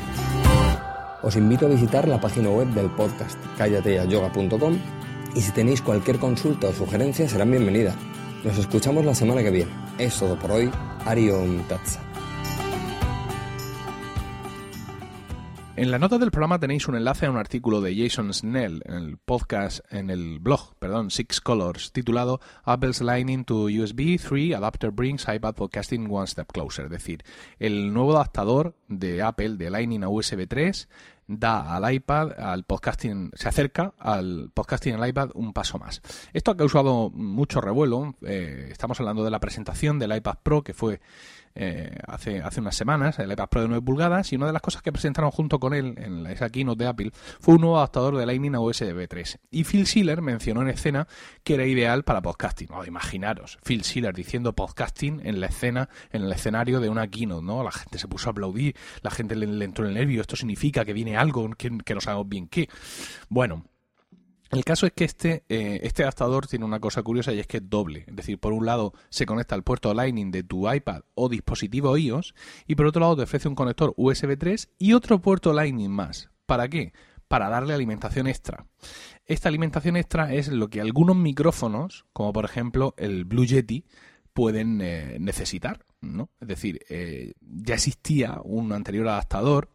Os 1.21 1.35
invito 1.35 1.65
a 1.65 1.69
visitar 1.69 2.07
la 2.07 2.21
página 2.21 2.49
web 2.49 2.69
del 2.69 2.89
podcast 2.91 3.37
callateayoga.com 3.57 4.77
y 5.35 5.41
si 5.41 5.51
tenéis 5.51 5.81
cualquier 5.81 6.17
consulta 6.17 6.67
o 6.69 6.73
sugerencia 6.73 7.27
serán 7.27 7.51
bienvenidas. 7.51 7.95
Nos 8.45 8.57
escuchamos 8.57 9.03
la 9.03 9.13
semana 9.13 9.43
que 9.43 9.51
viene. 9.51 9.88
Es 9.99 10.17
todo 10.17 10.39
por 10.39 10.51
hoy. 10.51 10.71
Arion 11.05 11.63
Tatsa. 11.67 12.08
En 15.79 15.91
la 15.91 15.97
nota 15.97 16.17
del 16.17 16.29
programa 16.29 16.59
tenéis 16.59 16.89
un 16.89 16.97
enlace 16.97 17.25
a 17.25 17.31
un 17.31 17.37
artículo 17.37 17.79
de 17.79 17.95
Jason 17.95 18.33
Snell 18.33 18.81
en 18.83 18.95
el 18.95 19.17
podcast, 19.17 19.79
en 19.89 20.09
el 20.09 20.39
blog, 20.39 20.75
perdón, 20.77 21.09
Six 21.09 21.39
Colors, 21.39 21.93
titulado 21.93 22.41
Apple's 22.65 22.99
Lightning 22.99 23.45
to 23.45 23.67
USB 23.67 24.19
3 24.19 24.55
Adapter 24.55 24.91
Brings 24.91 25.25
iPad 25.33 25.55
Podcasting 25.55 26.11
One 26.11 26.27
Step 26.27 26.51
Closer. 26.51 26.87
Es 26.87 26.91
decir, 26.91 27.23
el 27.59 27.93
nuevo 27.93 28.11
adaptador 28.11 28.75
de 28.89 29.21
Apple 29.21 29.55
de 29.55 29.69
Lightning 29.69 30.03
a 30.03 30.09
USB 30.09 30.49
3 30.49 30.89
da 31.29 31.75
al 31.75 31.93
iPad, 31.93 32.37
al 32.39 32.63
podcasting, 32.65 33.31
se 33.35 33.47
acerca 33.47 33.93
al 33.99 34.51
podcasting 34.53 34.95
en 34.95 35.07
iPad 35.07 35.29
un 35.35 35.53
paso 35.53 35.77
más. 35.77 36.01
Esto 36.33 36.51
ha 36.51 36.57
causado 36.57 37.11
mucho 37.11 37.61
revuelo. 37.61 38.15
Eh, 38.23 38.67
estamos 38.71 38.99
hablando 38.99 39.23
de 39.23 39.29
la 39.29 39.39
presentación 39.39 39.99
del 39.99 40.13
iPad 40.13 40.39
Pro 40.41 40.63
que 40.63 40.73
fue 40.73 40.99
eh, 41.61 41.91
hace, 42.07 42.41
hace 42.41 42.61
unas 42.61 42.73
semanas, 42.73 43.19
el 43.19 43.29
iPad 43.29 43.49
Pro 43.49 43.61
de 43.63 43.67
9 43.67 43.83
pulgadas, 43.83 44.31
y 44.31 44.37
una 44.37 44.47
de 44.47 44.53
las 44.53 44.61
cosas 44.61 44.81
que 44.81 44.93
presentaron 44.93 45.29
junto 45.29 45.59
con 45.59 45.73
él 45.73 45.93
en 45.97 46.25
esa 46.27 46.49
keynote 46.49 46.85
de 46.85 46.89
Apple 46.89 47.11
fue 47.41 47.55
un 47.55 47.61
nuevo 47.61 47.77
adaptador 47.77 48.15
de 48.15 48.25
Lightning 48.25 48.55
a 48.55 48.61
USB 48.61 49.09
3. 49.09 49.39
Y 49.51 49.65
Phil 49.65 49.85
Schiller 49.85 50.21
mencionó 50.21 50.61
en 50.61 50.69
escena 50.69 51.05
que 51.43 51.55
era 51.55 51.65
ideal 51.65 52.03
para 52.03 52.21
podcasting. 52.21 52.69
imaginaros, 52.87 53.59
Phil 53.61 53.83
Schiller 53.83 54.15
diciendo 54.15 54.55
podcasting 54.55 55.19
en 55.25 55.41
la 55.41 55.47
escena, 55.47 55.89
en 56.11 56.23
el 56.23 56.31
escenario 56.31 56.79
de 56.79 56.87
una 56.87 57.09
keynote, 57.09 57.45
¿no? 57.45 57.61
La 57.61 57.73
gente 57.73 57.99
se 57.99 58.07
puso 58.07 58.29
a 58.29 58.31
aplaudir, 58.31 58.77
la 59.01 59.11
gente 59.11 59.35
le, 59.35 59.65
entró 59.65 59.83
en 59.83 59.89
el 59.89 59.97
nervio, 59.97 60.21
esto 60.21 60.37
significa 60.37 60.85
que 60.85 60.93
viene 60.93 61.17
algo 61.17 61.49
que, 61.57 61.77
que 61.83 61.93
no 61.93 61.99
sabemos 61.99 62.29
bien 62.29 62.47
qué. 62.47 62.69
Bueno, 63.27 63.65
el 64.51 64.65
caso 64.65 64.87
es 64.87 64.93
que 64.93 65.03
este, 65.03 65.43
eh, 65.47 65.81
este 65.83 66.03
adaptador 66.03 66.47
tiene 66.47 66.65
una 66.65 66.79
cosa 66.79 67.03
curiosa 67.03 67.33
y 67.33 67.39
es 67.39 67.47
que 67.47 67.57
es 67.57 67.69
doble. 67.69 68.05
Es 68.07 68.15
decir, 68.15 68.39
por 68.39 68.53
un 68.53 68.65
lado 68.65 68.93
se 69.09 69.25
conecta 69.25 69.53
al 69.55 69.63
puerto 69.63 69.93
Lightning 69.93 70.31
de 70.31 70.43
tu 70.43 70.71
iPad 70.71 71.01
o 71.13 71.29
dispositivo 71.29 71.95
iOS 71.95 72.33
y 72.65 72.75
por 72.75 72.87
otro 72.87 73.01
lado 73.01 73.17
te 73.17 73.23
ofrece 73.23 73.47
un 73.47 73.55
conector 73.55 73.93
USB 73.95 74.37
3 74.37 74.69
y 74.79 74.93
otro 74.93 75.21
puerto 75.21 75.53
Lightning 75.53 75.91
más. 75.91 76.29
¿Para 76.47 76.67
qué? 76.67 76.93
Para 77.27 77.49
darle 77.49 77.75
alimentación 77.75 78.25
extra. 78.25 78.65
Esta 79.25 79.49
alimentación 79.49 79.95
extra 79.95 80.33
es 80.33 80.47
lo 80.47 80.69
que 80.69 80.81
algunos 80.81 81.15
micrófonos, 81.15 82.05
como 82.11 82.33
por 82.33 82.45
ejemplo 82.45 82.95
el 82.97 83.25
Blue 83.25 83.45
Yeti, 83.45 83.85
pueden 84.33 84.81
eh, 84.81 85.17
necesitar. 85.19 85.85
¿no? 86.01 86.29
Es 86.39 86.47
decir, 86.47 86.79
eh, 86.89 87.33
ya 87.41 87.75
existía 87.75 88.39
un 88.43 88.71
anterior 88.73 89.07
adaptador 89.09 89.69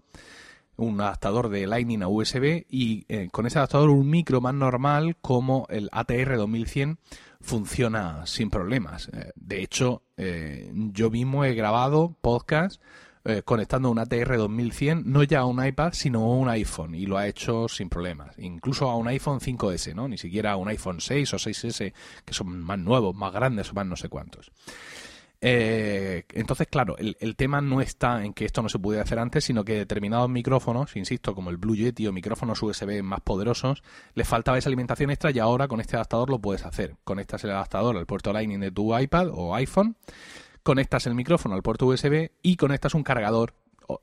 un 0.76 1.00
adaptador 1.00 1.48
de 1.48 1.66
Lightning 1.66 2.02
a 2.02 2.08
USB 2.08 2.66
y 2.68 3.04
eh, 3.08 3.28
con 3.30 3.46
ese 3.46 3.58
adaptador 3.58 3.90
un 3.90 4.08
micro 4.08 4.40
más 4.40 4.54
normal 4.54 5.16
como 5.20 5.66
el 5.70 5.88
ATR 5.92 6.36
2100 6.36 6.98
funciona 7.40 8.26
sin 8.26 8.50
problemas. 8.50 9.08
Eh, 9.08 9.32
de 9.36 9.62
hecho, 9.62 10.02
eh, 10.16 10.72
yo 10.74 11.10
mismo 11.10 11.44
he 11.44 11.54
grabado 11.54 12.16
podcast 12.20 12.82
conectando 13.46 13.90
un 13.90 13.98
ATR 13.98 14.36
2100 14.36 15.04
no 15.06 15.22
ya 15.22 15.38
a 15.38 15.44
un 15.46 15.64
iPad 15.64 15.94
sino 15.94 16.20
a 16.24 16.36
un 16.36 16.50
iPhone 16.50 16.94
y 16.94 17.06
lo 17.06 17.16
ha 17.16 17.26
hecho 17.26 17.68
sin 17.68 17.88
problemas. 17.88 18.38
Incluso 18.38 18.90
a 18.90 18.96
un 18.96 19.08
iPhone 19.08 19.40
5S, 19.40 19.94
¿no? 19.94 20.08
Ni 20.08 20.18
siquiera 20.18 20.52
a 20.52 20.56
un 20.56 20.68
iPhone 20.68 21.00
6 21.00 21.32
o 21.32 21.38
6S 21.38 21.94
que 22.22 22.34
son 22.34 22.60
más 22.60 22.78
nuevos, 22.78 23.16
más 23.16 23.32
grandes 23.32 23.70
o 23.70 23.74
más 23.74 23.86
no 23.86 23.96
sé 23.96 24.10
cuántos. 24.10 24.52
Eh, 25.40 26.24
entonces, 26.32 26.66
claro, 26.68 26.96
el, 26.98 27.36
tema 27.36 27.60
no 27.60 27.80
está 27.80 28.24
en 28.24 28.32
que 28.32 28.46
esto 28.46 28.62
no 28.62 28.68
se 28.68 28.78
pudiera 28.78 29.04
hacer 29.04 29.18
antes, 29.18 29.44
sino 29.44 29.64
que 29.64 29.74
determinados 29.74 30.30
micrófonos, 30.30 30.96
insisto, 30.96 31.34
como 31.34 31.50
el 31.50 31.58
Blue 31.58 31.76
Yeti 31.76 32.06
o 32.06 32.12
micrófonos 32.12 32.62
USB 32.62 33.02
más 33.02 33.20
poderosos, 33.20 33.82
les 34.14 34.26
faltaba 34.26 34.56
esa 34.56 34.70
alimentación 34.70 35.10
extra 35.10 35.30
y 35.30 35.38
ahora 35.38 35.68
con 35.68 35.80
este 35.80 35.96
adaptador 35.96 36.30
lo 36.30 36.38
puedes 36.38 36.64
hacer. 36.64 36.96
Conectas 37.04 37.44
el 37.44 37.50
adaptador 37.50 37.96
al 37.96 38.06
puerto 38.06 38.32
Lightning 38.32 38.60
de 38.60 38.70
tu 38.70 38.96
iPad 38.96 39.28
o 39.32 39.54
iPhone, 39.54 39.96
conectas 40.62 41.06
el 41.06 41.14
micrófono 41.14 41.54
al 41.54 41.62
puerto 41.62 41.86
USB 41.86 42.30
y 42.42 42.56
conectas 42.56 42.94
un 42.94 43.02
cargador 43.02 43.54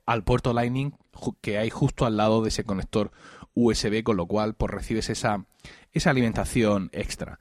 al 0.06 0.22
puerto 0.22 0.52
Lightning 0.52 0.94
que 1.40 1.58
hay 1.58 1.70
justo 1.70 2.06
al 2.06 2.16
lado 2.16 2.42
de 2.42 2.48
ese 2.48 2.64
conector 2.64 3.10
USB, 3.54 4.02
con 4.02 4.16
lo 4.16 4.26
cual 4.26 4.54
pues 4.54 4.70
recibes 4.70 5.10
esa, 5.10 5.44
esa 5.92 6.10
alimentación 6.10 6.90
extra. 6.92 7.38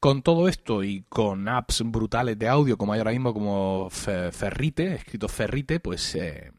Con 0.00 0.22
todo 0.22 0.48
esto 0.48 0.84
y 0.84 1.04
con 1.08 1.48
apps 1.48 1.82
brutales 1.84 2.38
de 2.38 2.48
audio 2.48 2.76
como 2.76 2.92
hay 2.92 2.98
ahora 2.98 3.12
mismo 3.12 3.32
como 3.32 3.88
Ferrite, 3.90 4.94
escrito 4.94 5.28
Ferrite, 5.28 5.80
pues 5.80 6.14
eh, 6.14 6.52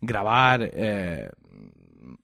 grabar 0.00 0.70
eh, 0.72 1.28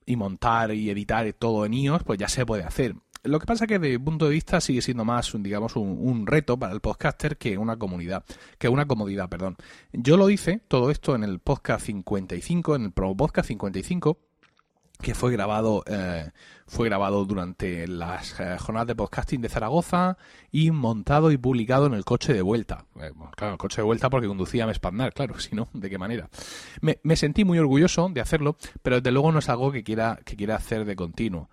y 0.05 0.17
montar 0.17 0.73
y 0.73 0.91
editar 0.91 1.31
todo 1.33 1.67
en 1.67 1.75
iOS, 1.75 2.05
pues 2.05 2.19
ya 2.19 2.29
se 2.29 2.47
puede 2.47 2.63
hacer. 2.63 2.95
lo 3.25 3.41
que 3.41 3.47
pasa 3.47 3.65
es 3.65 3.69
que 3.69 3.79
desde 3.81 3.99
mi 3.99 4.05
punto 4.05 4.27
de 4.27 4.33
vista 4.33 4.61
sigue 4.61 4.81
siendo 4.83 5.05
más, 5.05 5.33
digamos, 5.41 5.75
un, 5.75 5.99
un, 6.01 6.27
reto 6.27 6.57
para 6.57 6.73
el 6.73 6.81
podcaster 6.81 7.37
que 7.37 7.59
una 7.59 7.77
comunidad, 7.77 8.25
que 8.59 8.69
una 8.69 8.87
comodidad, 8.87 9.29
perdón. 9.29 9.57
Yo 9.93 10.17
lo 10.17 10.31
hice 10.31 10.61
todo 10.69 10.91
esto 10.93 11.17
en 11.17 11.25
el 11.25 11.41
podcast 11.41 11.87
55, 11.87 12.77
en 12.77 12.85
el 12.85 12.93
Pro 12.93 13.17
Podcast 13.17 13.49
55, 13.49 14.26
que 15.01 15.15
fue 15.15 15.33
grabado 15.33 15.85
eh, 15.87 16.31
fue 16.67 16.89
grabado 16.89 17.25
durante 17.25 17.87
las 17.87 18.39
eh, 18.41 18.57
jornadas 18.59 18.89
de 18.89 18.97
podcasting 18.97 19.41
de 19.41 19.49
Zaragoza 19.49 20.19
y 20.51 20.73
montado 20.73 21.31
y 21.31 21.37
publicado 21.37 21.87
en 21.87 21.95
el 21.95 22.05
coche 22.05 22.33
de 22.33 22.43
vuelta. 22.43 22.87
Eh, 23.01 23.13
claro, 23.37 23.53
el 23.53 23.59
coche 23.59 23.77
de 23.77 23.85
vuelta 23.85 24.11
porque 24.11 24.27
conducía 24.27 24.65
a 24.65 24.67
Mespandar, 24.67 25.13
claro, 25.13 25.39
si 25.39 25.55
no, 25.55 25.69
¿de 25.73 25.89
qué 25.89 25.99
manera? 25.99 26.29
Me, 26.81 27.17
sentí 27.17 27.45
muy 27.45 27.59
orgulloso 27.59 28.09
de 28.13 28.21
hacerlo, 28.21 28.57
pero 28.83 28.97
desde 28.97 29.13
luego 29.13 29.33
no 29.33 29.39
es 29.39 29.49
algo 29.49 29.71
que 29.71 29.85
quiera, 29.85 30.19
que 30.25 30.37
quiera 30.37 30.57
hacer 30.57 30.85
de 30.85 30.97
continuo. 30.97 31.49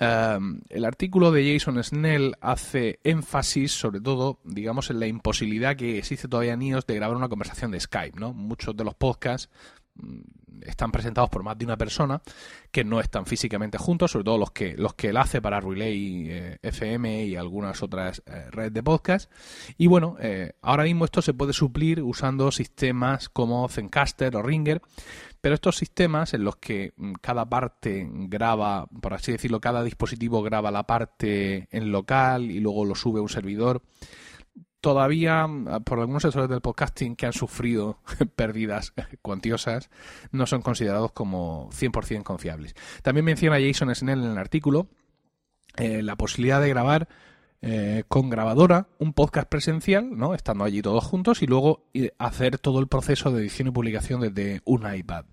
Um, 0.00 0.60
el 0.70 0.84
artículo 0.84 1.30
de 1.30 1.52
Jason 1.52 1.82
Snell 1.84 2.34
hace 2.40 2.98
énfasis, 3.04 3.70
sobre 3.70 4.00
todo, 4.00 4.40
digamos, 4.44 4.90
en 4.90 4.98
la 4.98 5.06
imposibilidad 5.06 5.76
que 5.76 5.98
existe 5.98 6.26
todavía 6.26 6.54
en 6.54 6.60
de 6.60 6.94
grabar 6.94 7.16
una 7.16 7.28
conversación 7.28 7.70
de 7.70 7.78
Skype, 7.78 8.18
¿no? 8.18 8.32
Muchos 8.32 8.76
de 8.76 8.82
los 8.82 8.94
podcasts 8.94 9.50
mm, 9.94 10.22
están 10.62 10.92
presentados 10.92 11.30
por 11.30 11.42
más 11.42 11.58
de 11.58 11.64
una 11.64 11.76
persona 11.76 12.20
que 12.70 12.84
no 12.84 13.00
están 13.00 13.26
físicamente 13.26 13.78
juntos, 13.78 14.12
sobre 14.12 14.24
todo 14.24 14.38
los 14.38 14.50
que 14.50 14.76
los 14.76 14.94
que 14.94 15.08
él 15.08 15.16
hace 15.16 15.40
para 15.40 15.60
Relay 15.60 16.26
eh, 16.28 16.58
FM 16.62 17.26
y 17.26 17.36
algunas 17.36 17.82
otras 17.82 18.22
eh, 18.26 18.46
redes 18.50 18.72
de 18.72 18.82
podcast. 18.82 19.30
Y 19.78 19.86
bueno, 19.86 20.16
eh, 20.20 20.52
ahora 20.62 20.84
mismo 20.84 21.04
esto 21.04 21.22
se 21.22 21.34
puede 21.34 21.52
suplir 21.52 22.02
usando 22.02 22.50
sistemas 22.50 23.28
como 23.28 23.68
Zencaster 23.68 24.34
o 24.36 24.42
Ringer, 24.42 24.82
pero 25.40 25.54
estos 25.54 25.76
sistemas 25.76 26.32
en 26.32 26.42
los 26.42 26.56
que 26.56 26.94
mm, 26.96 27.12
cada 27.20 27.44
parte 27.44 28.08
graba, 28.10 28.86
por 28.86 29.14
así 29.14 29.32
decirlo, 29.32 29.60
cada 29.60 29.82
dispositivo 29.82 30.42
graba 30.42 30.70
la 30.70 30.84
parte 30.84 31.68
en 31.70 31.92
local 31.92 32.50
y 32.50 32.60
luego 32.60 32.84
lo 32.84 32.94
sube 32.94 33.20
a 33.20 33.22
un 33.22 33.28
servidor, 33.28 33.82
todavía, 34.84 35.48
por 35.82 35.98
algunos 35.98 36.22
sectores 36.22 36.50
del 36.50 36.60
podcasting 36.60 37.16
que 37.16 37.24
han 37.24 37.32
sufrido 37.32 38.00
pérdidas 38.36 38.92
cuantiosas, 39.22 39.88
no 40.30 40.44
son 40.44 40.60
considerados 40.60 41.10
como 41.12 41.70
100% 41.70 42.22
confiables. 42.22 42.74
También 43.02 43.24
menciona 43.24 43.56
Jason 43.58 43.94
Snell 43.94 44.22
en 44.22 44.32
el 44.32 44.36
artículo 44.36 44.88
eh, 45.78 46.02
la 46.02 46.16
posibilidad 46.16 46.60
de 46.60 46.68
grabar 46.68 47.08
eh, 47.62 48.04
con 48.08 48.28
grabadora 48.28 48.88
un 48.98 49.14
podcast 49.14 49.48
presencial, 49.48 50.18
¿no? 50.18 50.34
Estando 50.34 50.64
allí 50.64 50.82
todos 50.82 51.02
juntos 51.02 51.40
y 51.40 51.46
luego 51.46 51.86
hacer 52.18 52.58
todo 52.58 52.78
el 52.78 52.86
proceso 52.86 53.30
de 53.30 53.40
edición 53.40 53.68
y 53.68 53.70
publicación 53.70 54.20
desde 54.20 54.60
un 54.66 54.84
iPad. 54.94 55.24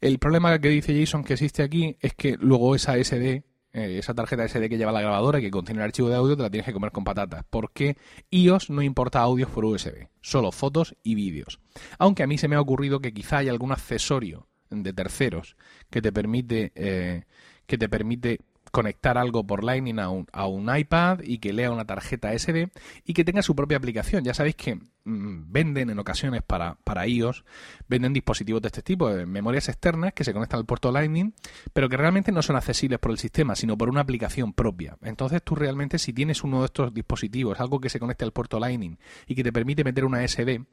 El 0.00 0.18
problema 0.18 0.58
que 0.58 0.70
dice 0.70 0.98
Jason 0.98 1.24
que 1.24 1.34
existe 1.34 1.62
aquí 1.62 1.98
es 2.00 2.14
que 2.14 2.38
luego 2.40 2.74
esa 2.74 2.96
SD, 2.96 3.42
eh, 3.78 3.98
esa 3.98 4.14
tarjeta 4.14 4.46
SD 4.46 4.68
que 4.68 4.76
lleva 4.76 4.92
la 4.92 5.00
grabadora 5.00 5.38
y 5.38 5.42
que 5.42 5.50
contiene 5.50 5.80
el 5.80 5.86
archivo 5.86 6.08
de 6.08 6.16
audio, 6.16 6.36
te 6.36 6.42
la 6.42 6.50
tienes 6.50 6.66
que 6.66 6.72
comer 6.72 6.92
con 6.92 7.04
patatas. 7.04 7.44
Porque 7.48 7.96
iOS 8.30 8.70
no 8.70 8.82
importa 8.82 9.20
audios 9.20 9.50
por 9.50 9.64
USB, 9.64 10.08
solo 10.20 10.52
fotos 10.52 10.96
y 11.02 11.14
vídeos. 11.14 11.60
Aunque 11.98 12.22
a 12.22 12.26
mí 12.26 12.38
se 12.38 12.48
me 12.48 12.56
ha 12.56 12.60
ocurrido 12.60 13.00
que 13.00 13.12
quizá 13.12 13.38
hay 13.38 13.48
algún 13.48 13.72
accesorio 13.72 14.48
de 14.70 14.92
terceros 14.92 15.56
que 15.90 16.02
te 16.02 16.12
permite 16.12 16.72
eh, 16.74 17.24
que 17.66 17.78
te 17.78 17.88
permite 17.88 18.40
conectar 18.70 19.18
algo 19.18 19.46
por 19.46 19.64
Lightning 19.64 19.98
a 19.98 20.08
un, 20.46 20.76
iPad 20.76 21.20
y 21.22 21.38
que 21.38 21.52
lea 21.52 21.70
una 21.70 21.86
tarjeta 21.86 22.36
SD 22.36 22.70
y 23.04 23.14
que 23.14 23.24
tenga 23.24 23.42
su 23.42 23.54
propia 23.54 23.78
aplicación. 23.78 24.24
Ya 24.24 24.34
sabéis 24.34 24.56
que 24.56 24.78
venden 25.08 25.90
en 25.90 25.98
ocasiones 25.98 26.42
para, 26.42 26.76
para 26.84 27.06
iOS, 27.06 27.44
venden 27.88 28.12
dispositivos 28.12 28.62
de 28.62 28.68
este 28.68 28.82
tipo, 28.82 29.08
de 29.08 29.26
memorias 29.26 29.68
externas 29.68 30.12
que 30.12 30.24
se 30.24 30.32
conectan 30.32 30.58
al 30.58 30.66
puerto 30.66 30.92
Lightning, 30.92 31.34
pero 31.72 31.88
que 31.88 31.96
realmente 31.96 32.32
no 32.32 32.42
son 32.42 32.56
accesibles 32.56 32.98
por 32.98 33.10
el 33.10 33.18
sistema, 33.18 33.56
sino 33.56 33.76
por 33.76 33.88
una 33.88 34.00
aplicación 34.00 34.52
propia. 34.52 34.96
Entonces 35.02 35.42
tú 35.42 35.54
realmente 35.54 35.98
si 35.98 36.12
tienes 36.12 36.44
uno 36.44 36.60
de 36.60 36.66
estos 36.66 36.92
dispositivos, 36.92 37.60
algo 37.60 37.80
que 37.80 37.88
se 37.88 37.98
conecte 37.98 38.24
al 38.24 38.32
puerto 38.32 38.60
Lightning 38.60 38.98
y 39.26 39.34
que 39.34 39.42
te 39.42 39.52
permite 39.52 39.84
meter 39.84 40.04
una 40.04 40.26
SD 40.26 40.64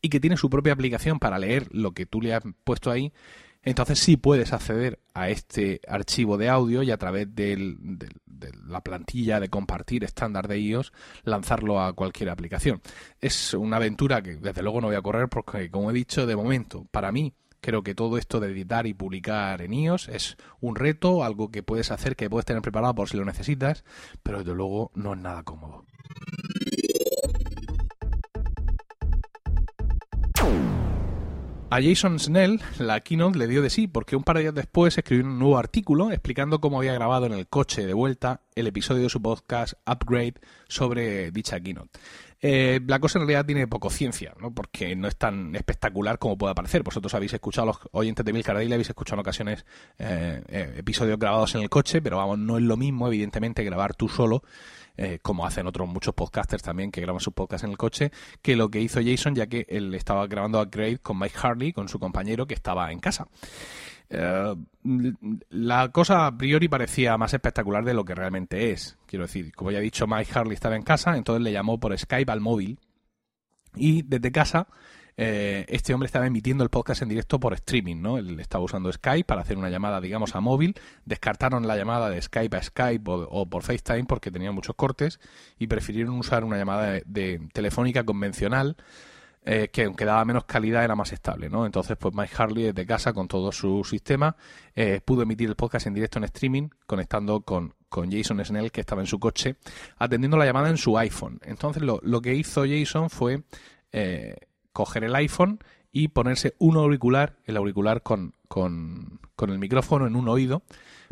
y 0.00 0.08
que 0.08 0.20
tiene 0.20 0.36
su 0.36 0.48
propia 0.48 0.72
aplicación 0.72 1.18
para 1.18 1.38
leer 1.38 1.68
lo 1.72 1.92
que 1.92 2.06
tú 2.06 2.20
le 2.20 2.34
has 2.34 2.42
puesto 2.64 2.90
ahí, 2.90 3.12
entonces 3.64 4.00
sí 4.00 4.16
puedes 4.16 4.52
acceder 4.52 4.98
a 5.14 5.28
este 5.28 5.80
archivo 5.86 6.36
de 6.36 6.48
audio 6.48 6.82
y 6.82 6.90
a 6.90 6.96
través 6.96 7.32
del, 7.34 7.76
de, 7.80 8.08
la 8.66 8.80
plantilla 8.80 9.40
de 9.40 9.48
compartir 9.48 10.04
estándar 10.04 10.48
de 10.48 10.58
iOS 10.58 10.92
lanzarlo 11.24 11.80
a 11.80 11.92
cualquier 11.92 12.30
aplicación. 12.30 12.80
Es 13.20 13.54
una 13.54 13.76
aventura 13.76 14.22
que 14.22 14.36
desde 14.36 14.62
luego 14.62 14.80
no 14.80 14.88
voy 14.88 14.96
a 14.96 15.02
correr 15.02 15.28
porque, 15.28 15.70
como 15.70 15.90
he 15.90 15.94
dicho, 15.94 16.26
de 16.26 16.36
momento, 16.36 16.86
para 16.90 17.12
mí, 17.12 17.34
creo 17.60 17.82
que 17.82 17.94
todo 17.94 18.18
esto 18.18 18.40
de 18.40 18.50
editar 18.50 18.86
y 18.86 18.94
publicar 18.94 19.62
en 19.62 19.72
iOS 19.72 20.08
es 20.08 20.36
un 20.60 20.76
reto, 20.76 21.24
algo 21.24 21.50
que 21.50 21.62
puedes 21.62 21.90
hacer, 21.90 22.16
que 22.16 22.28
puedes 22.28 22.44
tener 22.44 22.60
preparado 22.60 22.94
por 22.94 23.08
si 23.08 23.16
lo 23.16 23.24
necesitas, 23.24 23.84
pero 24.22 24.38
desde 24.38 24.54
luego 24.54 24.90
no 24.94 25.14
es 25.14 25.20
nada 25.20 25.42
cómodo. 25.44 25.86
A 31.72 31.80
Jason 31.80 32.18
Snell, 32.18 32.60
la 32.78 33.00
keynote 33.00 33.38
le 33.38 33.46
dio 33.46 33.62
de 33.62 33.70
sí, 33.70 33.86
porque 33.86 34.14
un 34.14 34.24
par 34.24 34.36
de 34.36 34.42
días 34.42 34.54
después 34.54 34.98
escribió 34.98 35.24
un 35.24 35.38
nuevo 35.38 35.56
artículo 35.56 36.10
explicando 36.10 36.60
cómo 36.60 36.76
había 36.76 36.92
grabado 36.92 37.24
en 37.24 37.32
el 37.32 37.48
coche 37.48 37.86
de 37.86 37.94
vuelta 37.94 38.42
el 38.54 38.66
episodio 38.66 39.04
de 39.04 39.08
su 39.08 39.22
podcast 39.22 39.72
Upgrade 39.86 40.34
sobre 40.68 41.30
dicha 41.30 41.60
keynote. 41.60 41.98
Eh, 42.44 42.80
la 42.88 42.98
cosa 42.98 43.20
en 43.20 43.26
realidad 43.26 43.46
tiene 43.46 43.68
poco 43.68 43.88
ciencia, 43.88 44.34
¿no? 44.40 44.52
porque 44.52 44.96
no 44.96 45.06
es 45.06 45.16
tan 45.16 45.54
espectacular 45.54 46.18
como 46.18 46.36
puede 46.36 46.54
parecer. 46.56 46.82
Vosotros 46.82 47.14
habéis 47.14 47.32
escuchado, 47.32 47.68
los 47.68 47.78
oyentes 47.92 48.24
de 48.24 48.32
Milcar 48.32 48.56
Daily 48.56 48.72
habéis 48.72 48.88
escuchado 48.88 49.16
en 49.16 49.20
ocasiones 49.20 49.64
eh, 49.98 50.42
eh, 50.48 50.74
episodios 50.76 51.18
grabados 51.20 51.54
en 51.54 51.62
el 51.62 51.70
coche, 51.70 52.02
pero 52.02 52.16
vamos, 52.16 52.38
no 52.38 52.58
es 52.58 52.64
lo 52.64 52.76
mismo, 52.76 53.06
evidentemente, 53.06 53.62
grabar 53.62 53.94
tú 53.94 54.08
solo 54.08 54.42
eh, 54.96 55.20
como 55.22 55.46
hacen 55.46 55.66
otros 55.66 55.88
muchos 55.88 56.14
podcasters 56.14 56.62
también 56.62 56.90
que 56.90 57.00
graban 57.00 57.20
sus 57.20 57.32
podcasts 57.32 57.64
en 57.64 57.70
el 57.70 57.78
coche, 57.78 58.10
que 58.42 58.56
lo 58.56 58.70
que 58.70 58.80
hizo 58.80 59.00
Jason, 59.02 59.34
ya 59.34 59.46
que 59.46 59.66
él 59.68 59.94
estaba 59.94 60.26
grabando 60.26 60.58
a 60.58 60.62
Upgrade 60.62 60.98
con 60.98 61.18
Mike 61.18 61.36
Harley, 61.40 61.72
con 61.72 61.88
su 61.88 61.98
compañero 61.98 62.46
que 62.46 62.54
estaba 62.54 62.92
en 62.92 62.98
casa. 62.98 63.26
Uh, 64.12 64.56
la 65.48 65.90
cosa 65.90 66.26
a 66.26 66.36
priori 66.36 66.68
parecía 66.68 67.16
más 67.16 67.32
espectacular 67.32 67.84
de 67.84 67.94
lo 67.94 68.04
que 68.04 68.14
realmente 68.14 68.70
es. 68.70 68.98
Quiero 69.06 69.24
decir, 69.24 69.54
como 69.54 69.70
ya 69.70 69.78
he 69.78 69.82
dicho, 69.82 70.06
Mike 70.06 70.30
Harley 70.34 70.54
estaba 70.54 70.76
en 70.76 70.82
casa, 70.82 71.16
entonces 71.16 71.42
le 71.42 71.52
llamó 71.52 71.80
por 71.80 71.96
Skype 71.96 72.30
al 72.30 72.40
móvil 72.40 72.78
y 73.74 74.02
desde 74.02 74.30
casa 74.30 74.68
eh, 75.16 75.66
este 75.68 75.92
hombre 75.92 76.06
estaba 76.06 76.26
emitiendo 76.26 76.64
el 76.64 76.70
podcast 76.70 77.02
en 77.02 77.08
directo 77.08 77.38
por 77.38 77.52
streaming, 77.54 78.00
¿no? 78.00 78.18
Él 78.18 78.40
estaba 78.40 78.64
usando 78.64 78.90
Skype 78.92 79.24
para 79.24 79.42
hacer 79.42 79.58
una 79.58 79.68
llamada, 79.68 80.00
digamos, 80.00 80.34
a 80.34 80.40
móvil. 80.40 80.74
Descartaron 81.04 81.66
la 81.66 81.76
llamada 81.76 82.08
de 82.08 82.20
Skype 82.20 82.56
a 82.56 82.62
Skype 82.62 83.04
o, 83.06 83.46
por 83.46 83.62
FaceTime 83.62 84.04
porque 84.04 84.30
tenía 84.30 84.52
muchos 84.52 84.74
cortes 84.74 85.20
y 85.58 85.66
prefirieron 85.66 86.18
usar 86.18 86.44
una 86.44 86.56
llamada 86.56 87.00
de 87.04 87.40
telefónica 87.52 88.04
convencional. 88.04 88.76
Eh, 89.44 89.70
que 89.72 89.82
aunque 89.82 90.04
daba 90.04 90.24
menos 90.24 90.44
calidad 90.44 90.84
era 90.84 90.94
más 90.94 91.12
estable, 91.12 91.50
¿no? 91.50 91.66
Entonces, 91.66 91.96
pues 91.96 92.14
Mike 92.14 92.32
Harley 92.38 92.64
desde 92.66 92.86
casa 92.86 93.12
con 93.12 93.26
todo 93.26 93.50
su 93.50 93.82
sistema 93.82 94.36
eh, 94.72 95.00
pudo 95.04 95.22
emitir 95.22 95.48
el 95.48 95.56
podcast 95.56 95.88
en 95.88 95.94
directo 95.94 96.20
en 96.20 96.24
streaming, 96.24 96.68
conectando 96.86 97.40
con, 97.40 97.74
con 97.88 98.12
Jason 98.12 98.44
Snell 98.44 98.70
que 98.70 98.80
estaba 98.80 99.02
en 99.02 99.08
su 99.08 99.18
coche, 99.18 99.56
atendiendo 99.98 100.36
la 100.36 100.44
llamada 100.44 100.70
en 100.70 100.76
su 100.76 100.96
iPhone. 100.96 101.40
Entonces, 101.42 101.82
lo, 101.82 101.98
lo 102.04 102.20
que 102.20 102.34
hizo 102.34 102.64
Jason 102.64 103.10
fue 103.10 103.42
eh, 103.90 104.36
coger 104.72 105.02
el 105.02 105.14
iPhone 105.16 105.58
y 105.90 106.08
ponerse 106.08 106.54
un 106.58 106.76
auricular, 106.76 107.36
el 107.44 107.56
auricular 107.56 108.02
con, 108.02 108.34
con, 108.52 109.18
con, 109.34 109.48
el 109.48 109.58
micrófono 109.58 110.06
en 110.06 110.14
un 110.14 110.28
oído 110.28 110.62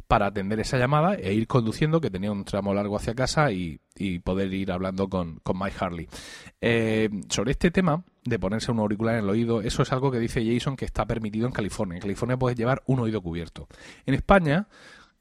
para 0.07 0.27
atender 0.27 0.61
esa 0.61 0.77
llamada 0.77 1.15
e 1.15 1.33
ir 1.33 1.47
conduciendo, 1.47 1.99
que 1.99 2.11
tenía 2.11 2.31
un 2.31 2.45
tramo 2.45 2.75
largo 2.75 2.97
hacia 2.97 3.15
casa 3.15 3.51
y, 3.51 3.81
y 3.97 4.19
poder 4.19 4.53
ir 4.53 4.71
hablando 4.71 5.09
con, 5.09 5.41
con 5.43 5.59
Mike 5.59 5.77
Harley. 5.81 6.09
Eh, 6.61 7.09
sobre 7.31 7.53
este 7.53 7.71
tema 7.71 8.05
de 8.27 8.39
ponerse 8.39 8.71
un 8.71 8.81
auricular 8.81 9.15
en 9.15 9.25
el 9.25 9.31
oído, 9.31 9.63
eso 9.63 9.83
es 9.83 9.91
algo 9.91 10.11
que 10.11 10.19
dice 10.19 10.45
Jason 10.45 10.77
que 10.77 10.85
está 10.85 11.07
permitido 11.07 11.47
en 11.47 11.53
California. 11.53 11.97
En 11.97 12.03
California 12.03 12.37
puedes 12.37 12.59
llevar 12.59 12.83
un 12.85 13.01
oído 13.01 13.23
cubierto. 13.23 13.69
En 14.05 14.13
España, 14.13 14.69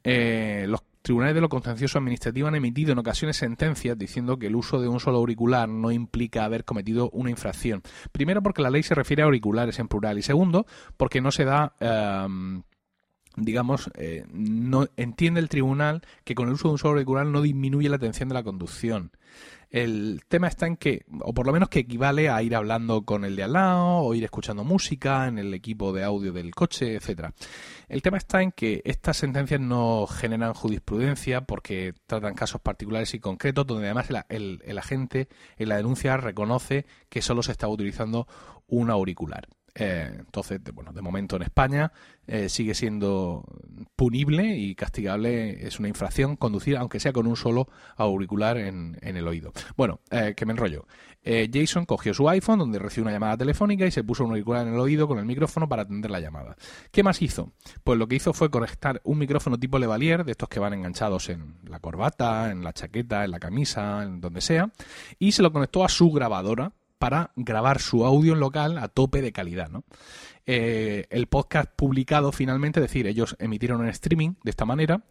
eh, 0.04 0.66
los 0.68 0.82
tribunales 1.10 1.34
de 1.34 1.42
lo 1.42 1.50
contencioso 1.50 1.98
administrativo 1.98 2.48
han 2.48 2.54
emitido 2.54 2.92
en 2.92 3.00
ocasiones 3.00 3.36
sentencias 3.38 3.98
diciendo 3.98 4.38
que 4.38 4.46
el 4.46 4.56
uso 4.56 4.80
de 4.80 4.88
un 4.88 5.00
solo 5.00 5.18
auricular 5.18 5.68
no 5.68 5.92
implica 5.92 6.46
haber 6.46 6.66
cometido 6.66 7.10
una 7.14 7.32
infracción. 7.32 7.82
Primero 8.12 8.44
porque 8.44 8.62
la 8.62 8.70
ley 8.70 8.84
se 8.84 8.94
refiere 8.94 9.24
a 9.24 9.26
auriculares 9.26 9.80
en 9.80 9.88
plural 9.88 10.20
y 10.20 10.22
segundo 10.22 10.68
porque 10.98 11.20
no 11.20 11.32
se 11.32 11.46
da... 11.46 11.74
Um, 11.82 12.62
digamos, 13.36 13.90
eh, 13.96 14.26
no 14.32 14.88
entiende 14.98 15.40
el 15.40 15.50
tribunal 15.50 16.04
que 16.26 16.36
con 16.36 16.48
el 16.48 16.54
uso 16.54 16.68
de 16.68 16.74
un 16.74 16.78
solo 16.78 16.92
auricular 16.92 17.26
no 17.26 17.42
disminuye 17.42 17.90
la 17.90 17.96
atención 17.96 18.30
de 18.30 18.36
la 18.36 18.44
conducción. 18.44 19.12
El 19.70 20.22
tema 20.28 20.48
está 20.48 20.66
en 20.66 20.78
que, 20.78 21.06
o 21.22 21.34
por 21.34 21.46
lo 21.46 21.54
menos 21.54 21.70
que 21.70 21.80
equivale 21.80 22.30
a 22.30 22.42
ir 22.42 22.56
hablando 22.56 23.04
con 23.04 23.24
el 23.24 23.36
de 23.36 23.44
al 23.44 23.54
lado, 23.54 23.98
o 23.98 24.16
ir 24.16 24.24
escuchando 24.24 24.64
música 24.64 25.28
en 25.28 25.38
el 25.38 25.54
equipo 25.54 25.94
de 25.94 26.04
audio 26.04 26.34
del 26.34 26.56
coche, 26.56 26.96
etcétera. 26.96 27.34
El 27.88 28.02
tema 28.02 28.18
está 28.18 28.42
en 28.42 28.52
que 28.52 28.82
estas 28.84 29.18
sentencias 29.18 29.62
no 29.62 30.08
generan 30.08 30.56
jurisprudencia 30.56 31.42
porque 31.42 31.94
tratan 32.08 32.34
casos 32.34 32.62
particulares 32.62 33.14
y 33.14 33.20
concretos, 33.20 33.68
donde 33.68 33.86
además 33.86 34.08
el, 34.30 34.62
el, 34.66 34.78
agente 34.80 35.28
en 35.58 35.70
la 35.70 35.78
denuncia 35.78 36.18
reconoce 36.18 36.88
que 37.10 37.22
solo 37.22 37.44
se 37.44 37.52
está 37.52 37.68
utilizando 37.68 38.28
un 38.68 38.90
auricular. 38.90 39.48
Eh, 39.76 40.12
entonces, 40.18 40.60
bueno, 40.74 40.92
de 40.94 41.02
momento 41.02 41.36
en 41.36 41.44
España 41.44 41.92
eh, 42.28 42.50
sigue 42.50 42.74
siendo 42.74 43.44
punible 43.96 44.58
y 44.58 44.76
castigable, 44.76 45.66
es 45.66 45.80
una 45.80 45.88
infracción 45.88 46.36
conducir, 46.36 46.78
aunque 46.78 47.00
sea 47.00 47.14
con 47.14 47.28
un 47.28 47.36
solo 47.36 47.68
auricular 47.96 48.58
en, 48.58 48.98
el 49.02 49.28
oído. 49.28 49.52
Bueno, 49.76 50.02
eh, 50.12 50.34
que 50.36 50.46
me 50.46 50.54
enrollo. 50.54 50.86
Jason 51.54 51.86
cogió 51.86 52.14
su 52.14 52.28
iPhone, 52.28 52.58
donde 52.58 52.80
recibió 52.80 53.04
una 53.04 53.12
llamada 53.12 53.38
telefónica, 53.38 53.86
y 53.86 53.92
se 53.92 54.04
puso 54.04 54.24
un 54.24 54.32
auricular 54.32 54.66
en 54.66 54.74
el 54.74 54.80
oído 54.80 55.08
con 55.08 55.20
el 55.20 55.26
micrófono 55.26 55.70
para 55.70 55.84
atender 55.84 56.10
la 56.10 56.20
llamada. 56.20 56.56
¿Qué 56.92 57.04
más 57.04 57.22
hizo? 57.22 57.52
Pues 57.84 58.00
lo 58.00 58.08
que 58.08 58.16
hizo 58.16 58.34
fue 58.34 58.50
conectar 58.50 59.00
un 59.04 59.20
micrófono 59.20 59.60
tipo 59.60 59.78
Levalier, 59.78 60.24
de 60.24 60.32
estos 60.32 60.50
que 60.50 60.60
van 60.60 60.74
enganchados 60.74 61.30
en 61.30 61.58
la 61.66 61.80
corbata, 61.80 62.50
en 62.50 62.64
la 62.64 62.74
chaqueta, 62.74 63.26
en 63.26 63.32
la 63.32 63.40
camisa, 63.40 64.02
en 64.02 64.22
donde 64.22 64.42
sea, 64.42 64.72
y 65.20 65.34
se 65.34 65.44
lo 65.44 65.52
conectó 65.52 65.84
a 65.84 65.90
su 65.90 66.10
grabadora 66.10 66.72
para 67.00 67.32
grabar 67.36 67.80
su 67.80 68.06
audio 68.06 68.34
en 68.34 68.40
local 68.40 68.78
a 68.78 68.90
tope 68.90 69.22
de 69.22 69.32
calidad. 69.32 69.70
¿no? 69.70 69.84
Eh, 70.46 71.06
el 71.12 71.28
podcast 71.28 71.70
publicado 71.76 72.32
finalmente, 72.32 72.80
es 72.80 72.86
decir, 72.88 73.08
ellos 73.08 73.36
emitieron 73.40 73.82
en 73.82 73.90
streaming 73.90 74.34
de 74.44 74.50
esta 74.50 74.66
manera, 74.66 75.04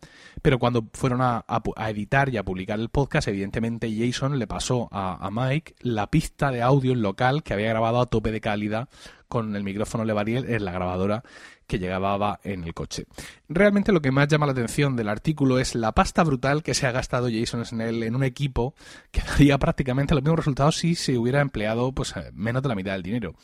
pero 0.43 0.59
cuando 0.59 0.89
fueron 0.93 1.21
a, 1.23 1.45
editar 1.89 2.29
y 2.29 2.37
a 2.37 2.45
publicar 2.45 2.79
el 2.79 2.89
podcast, 2.89 3.29
evidentemente 3.29 3.89
Jason 3.89 4.39
le 4.39 4.47
pasó 4.47 4.89
a, 4.91 5.25
a, 5.25 5.31
Mike 5.31 5.77
la 5.81 6.11
pista 6.11 6.51
de 6.51 6.63
audio 6.63 6.93
en 6.93 7.03
local 7.03 7.43
que 7.43 7.55
había 7.55 7.69
grabado 7.69 8.01
a 8.01 8.07
tope 8.07 8.33
de 8.33 8.41
calidad 8.41 8.89
con 9.29 9.55
el 9.55 9.63
micrófono 9.63 10.05
Levariel 10.05 10.49
en 10.49 10.65
la 10.65 10.73
grabadora 10.73 11.23
que 11.67 11.79
llegaba 11.79 12.41
en 12.43 12.65
el 12.65 12.73
coche. 12.73 13.05
Realmente 13.49 13.93
lo 13.93 14.01
que 14.01 14.11
más 14.11 14.27
llama 14.27 14.47
la 14.47 14.53
atención 14.53 14.97
del 14.97 15.09
artículo 15.09 15.59
es 15.59 15.75
la 15.75 15.93
pasta 15.93 16.25
brutal 16.25 16.63
que 16.63 16.73
se 16.73 16.87
ha 16.87 16.93
gastado 16.93 17.29
Jason 17.31 17.65
Snell 17.65 18.03
en 18.03 18.17
un 18.17 18.25
equipo 18.25 18.75
que 19.11 19.21
daría 19.29 19.59
prácticamente 19.59 20.15
los 20.15 20.23
mismos 20.23 20.39
resultados 20.39 20.77
si 20.77 20.95
se 20.95 21.19
hubiera 21.19 21.43
empleado 21.43 21.93
pues 21.93 22.17
eh, 22.17 22.31
menos 22.33 22.63
de 22.63 22.69
la 22.71 22.75
mitad 22.75 22.93
del 22.93 23.03
dinero. 23.03 23.35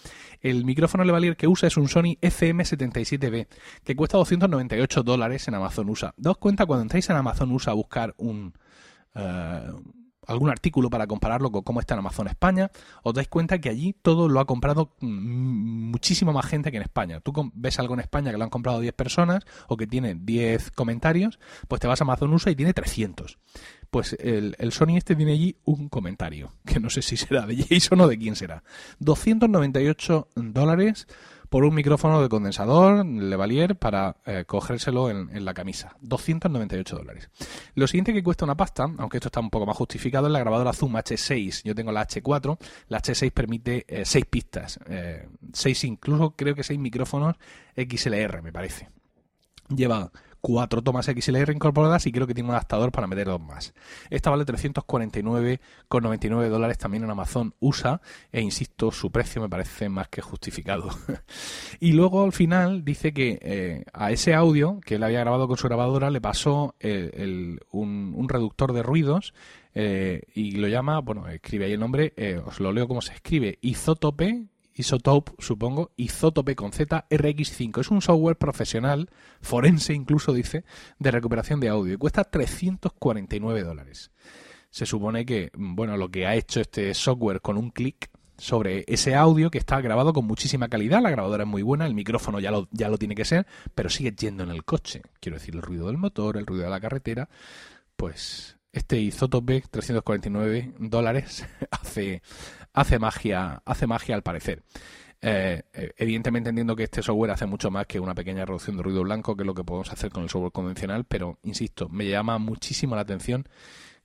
El 0.40 0.64
micrófono 0.64 1.04
Levalier 1.04 1.36
que 1.36 1.46
usa 1.46 1.68
es 1.68 1.76
un 1.76 1.88
Sony 1.88 2.16
FM77B 2.22 3.46
que 3.84 3.94
cuesta 3.94 4.16
298 4.16 5.02
dólares 5.02 5.46
en 5.48 5.54
Amazon 5.54 5.90
USA. 5.90 6.14
Daos 6.16 6.38
cuenta 6.38 6.64
cuando 6.64 6.82
entráis 6.82 7.08
en 7.10 7.16
Amazon 7.16 7.52
USA 7.52 7.72
a 7.72 7.74
buscar 7.74 8.14
un... 8.16 8.54
Eh, 9.14 9.72
algún 10.26 10.50
artículo 10.50 10.90
para 10.90 11.06
compararlo 11.06 11.50
con 11.50 11.62
cómo 11.62 11.80
está 11.80 11.94
en 11.94 12.00
Amazon 12.00 12.28
España, 12.28 12.70
os 13.02 13.14
dais 13.14 13.28
cuenta 13.28 13.58
que 13.58 13.68
allí 13.68 13.94
todo 14.00 14.28
lo 14.28 14.40
ha 14.40 14.46
comprado 14.46 14.94
muchísimo 15.00 16.32
más 16.32 16.46
gente 16.46 16.70
que 16.70 16.76
en 16.76 16.82
España. 16.82 17.20
Tú 17.20 17.32
ves 17.54 17.78
algo 17.78 17.94
en 17.94 18.00
España 18.00 18.30
que 18.30 18.38
lo 18.38 18.44
han 18.44 18.50
comprado 18.50 18.80
10 18.80 18.94
personas 18.94 19.44
o 19.68 19.76
que 19.76 19.86
tiene 19.86 20.14
10 20.14 20.70
comentarios, 20.72 21.38
pues 21.68 21.80
te 21.80 21.86
vas 21.86 22.00
a 22.00 22.04
Amazon 22.04 22.32
USA 22.32 22.50
y 22.50 22.56
tiene 22.56 22.74
300. 22.74 23.38
Pues 23.90 24.16
el, 24.18 24.56
el, 24.58 24.72
Sony 24.72 24.96
este 24.96 25.14
tiene 25.14 25.32
allí 25.32 25.56
un 25.64 25.88
comentario, 25.88 26.52
que 26.64 26.80
no 26.80 26.90
sé 26.90 27.00
si 27.02 27.16
será 27.16 27.46
de 27.46 27.56
Jason 27.68 28.00
o 28.00 28.08
de 28.08 28.18
quién 28.18 28.36
será. 28.36 28.64
298 28.98 30.28
dólares 30.34 31.06
por 31.48 31.64
un 31.64 31.74
micrófono 31.74 32.20
de 32.22 32.28
condensador 32.28 33.04
Levalier 33.06 33.76
para 33.76 34.16
eh, 34.26 34.44
cogérselo 34.46 35.10
en, 35.10 35.44
la 35.44 35.54
camisa. 35.54 35.96
298 36.00 36.96
dólares. 36.96 37.30
Lo 37.74 37.86
siguiente 37.86 38.12
que 38.12 38.22
cuesta 38.22 38.44
una 38.44 38.56
pasta, 38.56 38.84
aunque 38.98 39.18
esto 39.18 39.28
está 39.28 39.40
un 39.40 39.50
poco 39.50 39.66
más 39.66 39.76
justificado, 39.76 40.26
es 40.26 40.32
la 40.32 40.40
grabadora 40.40 40.72
Zoom 40.72 40.94
H6. 40.94 41.62
Yo 41.64 41.74
tengo 41.74 41.92
la 41.92 42.06
H4. 42.06 42.58
La 42.88 43.00
H6 43.00 43.32
permite 43.32 43.86
6 43.88 44.16
eh, 44.16 44.26
pistas. 44.28 44.78
6 45.52 45.84
eh, 45.84 45.86
incluso, 45.86 46.30
creo 46.36 46.54
que 46.54 46.62
6 46.62 46.78
micrófonos 46.78 47.36
XLR, 47.76 48.42
me 48.42 48.52
parece. 48.52 48.88
Lleva 49.68 50.10
cuatro 50.44 50.82
tomas 50.82 51.06
XLR 51.06 51.52
incorporadas 51.52 52.06
y 52.06 52.12
creo 52.12 52.26
que 52.26 52.34
tiene 52.34 52.50
un 52.50 52.54
adaptador 52.54 52.92
para 52.92 53.06
meter 53.06 53.28
dos 53.28 53.40
más. 53.40 53.72
Esta 54.10 54.28
vale 54.28 54.44
349,99 54.44 56.48
dólares 56.50 56.76
también 56.76 57.02
en 57.02 57.10
Amazon 57.10 57.54
USA 57.60 58.02
e 58.30 58.42
insisto, 58.42 58.92
su 58.92 59.10
precio 59.10 59.40
me 59.40 59.48
parece 59.48 59.88
más 59.88 60.08
que 60.08 60.20
justificado. 60.20 60.90
y 61.80 61.92
luego 61.92 62.24
al 62.24 62.32
final 62.32 62.84
dice 62.84 63.14
que 63.14 63.38
eh, 63.40 63.84
a 63.94 64.10
ese 64.10 64.34
audio 64.34 64.80
que 64.84 64.96
él 64.96 65.04
había 65.04 65.20
grabado 65.20 65.48
con 65.48 65.56
su 65.56 65.66
grabadora 65.66 66.10
le 66.10 66.20
pasó 66.20 66.74
un, 67.70 68.26
reductor 68.28 68.74
de 68.74 68.82
ruidos 68.82 69.32
eh, 69.74 70.24
y 70.34 70.56
lo 70.56 70.68
llama, 70.68 71.00
bueno, 71.00 71.26
escribe 71.26 71.64
ahí 71.64 71.72
el 71.72 71.80
nombre, 71.80 72.12
eh, 72.18 72.38
os 72.44 72.60
lo 72.60 72.70
leo 72.70 72.86
como 72.86 73.00
se 73.00 73.14
escribe, 73.14 73.58
Isotope 73.62 74.48
Isotope, 74.74 75.32
supongo, 75.38 75.92
Isotope 75.96 76.56
con 76.56 76.72
Z 76.72 77.06
RX5. 77.08 77.80
Es 77.80 77.90
un 77.90 78.02
software 78.02 78.36
profesional, 78.36 79.08
forense 79.40 79.94
incluso 79.94 80.32
dice, 80.32 80.64
de 80.98 81.10
recuperación 81.10 81.60
de 81.60 81.68
audio 81.68 81.94
y 81.94 81.96
cuesta 81.96 82.24
349 82.24 83.62
dólares. 83.62 84.10
Se 84.70 84.86
supone 84.86 85.24
que, 85.24 85.50
bueno, 85.54 85.96
lo 85.96 86.10
que 86.10 86.26
ha 86.26 86.34
hecho 86.34 86.60
este 86.60 86.92
software 86.94 87.40
con 87.40 87.56
un 87.56 87.70
clic 87.70 88.10
sobre 88.36 88.84
ese 88.88 89.14
audio 89.14 89.50
que 89.50 89.58
está 89.58 89.80
grabado 89.80 90.12
con 90.12 90.26
muchísima 90.26 90.68
calidad, 90.68 91.00
la 91.00 91.10
grabadora 91.10 91.44
es 91.44 91.48
muy 91.48 91.62
buena, 91.62 91.86
el 91.86 91.94
micrófono 91.94 92.40
ya 92.40 92.50
lo, 92.50 92.68
ya 92.72 92.88
lo 92.88 92.98
tiene 92.98 93.14
que 93.14 93.24
ser, 93.24 93.46
pero 93.76 93.88
sigue 93.88 94.12
yendo 94.12 94.42
en 94.42 94.50
el 94.50 94.64
coche. 94.64 95.02
Quiero 95.20 95.38
decir, 95.38 95.54
el 95.54 95.62
ruido 95.62 95.86
del 95.86 95.98
motor, 95.98 96.36
el 96.36 96.46
ruido 96.46 96.64
de 96.64 96.70
la 96.70 96.80
carretera, 96.80 97.28
pues 97.96 98.53
este 98.74 98.98
Isotope 98.98 99.62
349 99.70 100.72
dólares 100.78 101.46
hace, 101.70 102.22
hace 102.72 102.98
magia, 102.98 103.62
hace 103.64 103.86
magia 103.86 104.16
al 104.16 104.22
parecer. 104.22 104.62
Eh, 105.22 105.62
eh, 105.72 105.92
evidentemente 105.96 106.50
entiendo 106.50 106.76
que 106.76 106.82
este 106.82 107.02
software 107.02 107.30
hace 107.30 107.46
mucho 107.46 107.70
más 107.70 107.86
que 107.86 107.98
una 107.98 108.14
pequeña 108.14 108.44
reducción 108.44 108.76
de 108.76 108.82
ruido 108.82 109.02
blanco, 109.02 109.36
que 109.36 109.44
es 109.44 109.46
lo 109.46 109.54
que 109.54 109.64
podemos 109.64 109.90
hacer 109.90 110.10
con 110.10 110.24
el 110.24 110.28
software 110.28 110.52
convencional, 110.52 111.04
pero 111.04 111.38
insisto, 111.44 111.88
me 111.88 112.06
llama 112.08 112.38
muchísimo 112.38 112.94
la 112.94 113.02
atención 113.02 113.48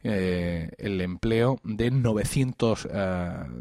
eh, 0.02 0.70
el 0.78 1.02
empleo 1.02 1.60
de 1.64 1.92
900, 1.92 2.88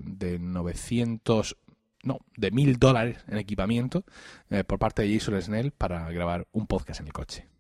de 0.05 0.39
900, 0.39 1.57
no, 2.05 2.21
de 2.37 2.51
1000 2.53 2.79
dólares 2.79 3.25
en 3.27 3.39
equipamiento 3.39 4.05
por 4.67 4.79
parte 4.79 5.03
de 5.03 5.15
Jason 5.19 5.41
Snell 5.43 5.73
para 5.73 6.09
grabar 6.13 6.47
un 6.53 6.67
podcast 6.69 7.01
en 7.01 7.07
el 7.07 7.13
coche. 7.13 7.58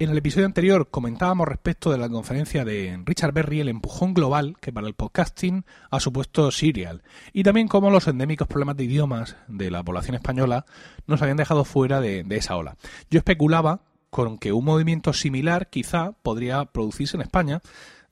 En 0.00 0.10
el 0.10 0.18
episodio 0.18 0.46
anterior 0.46 0.90
comentábamos 0.90 1.48
respecto 1.48 1.90
de 1.90 1.98
la 1.98 2.08
conferencia 2.08 2.64
de 2.64 3.02
Richard 3.04 3.32
Berry 3.32 3.58
el 3.58 3.68
empujón 3.68 4.14
global 4.14 4.56
que 4.60 4.72
para 4.72 4.86
el 4.86 4.94
podcasting 4.94 5.64
ha 5.90 5.98
supuesto 5.98 6.52
Serial 6.52 7.02
y 7.32 7.42
también 7.42 7.66
cómo 7.66 7.90
los 7.90 8.06
endémicos 8.06 8.46
problemas 8.46 8.76
de 8.76 8.84
idiomas 8.84 9.36
de 9.48 9.72
la 9.72 9.82
población 9.82 10.14
española 10.14 10.66
nos 11.08 11.20
habían 11.20 11.36
dejado 11.36 11.64
fuera 11.64 12.00
de, 12.00 12.24
esa 12.30 12.54
ola. 12.54 12.76
Yo 13.10 13.18
especulaba 13.18 13.80
con 14.08 14.38
que 14.38 14.52
un 14.52 14.64
movimiento 14.64 15.12
similar 15.12 15.68
quizá 15.68 16.12
podría 16.22 16.64
producirse 16.66 17.16
en 17.16 17.22
España, 17.22 17.60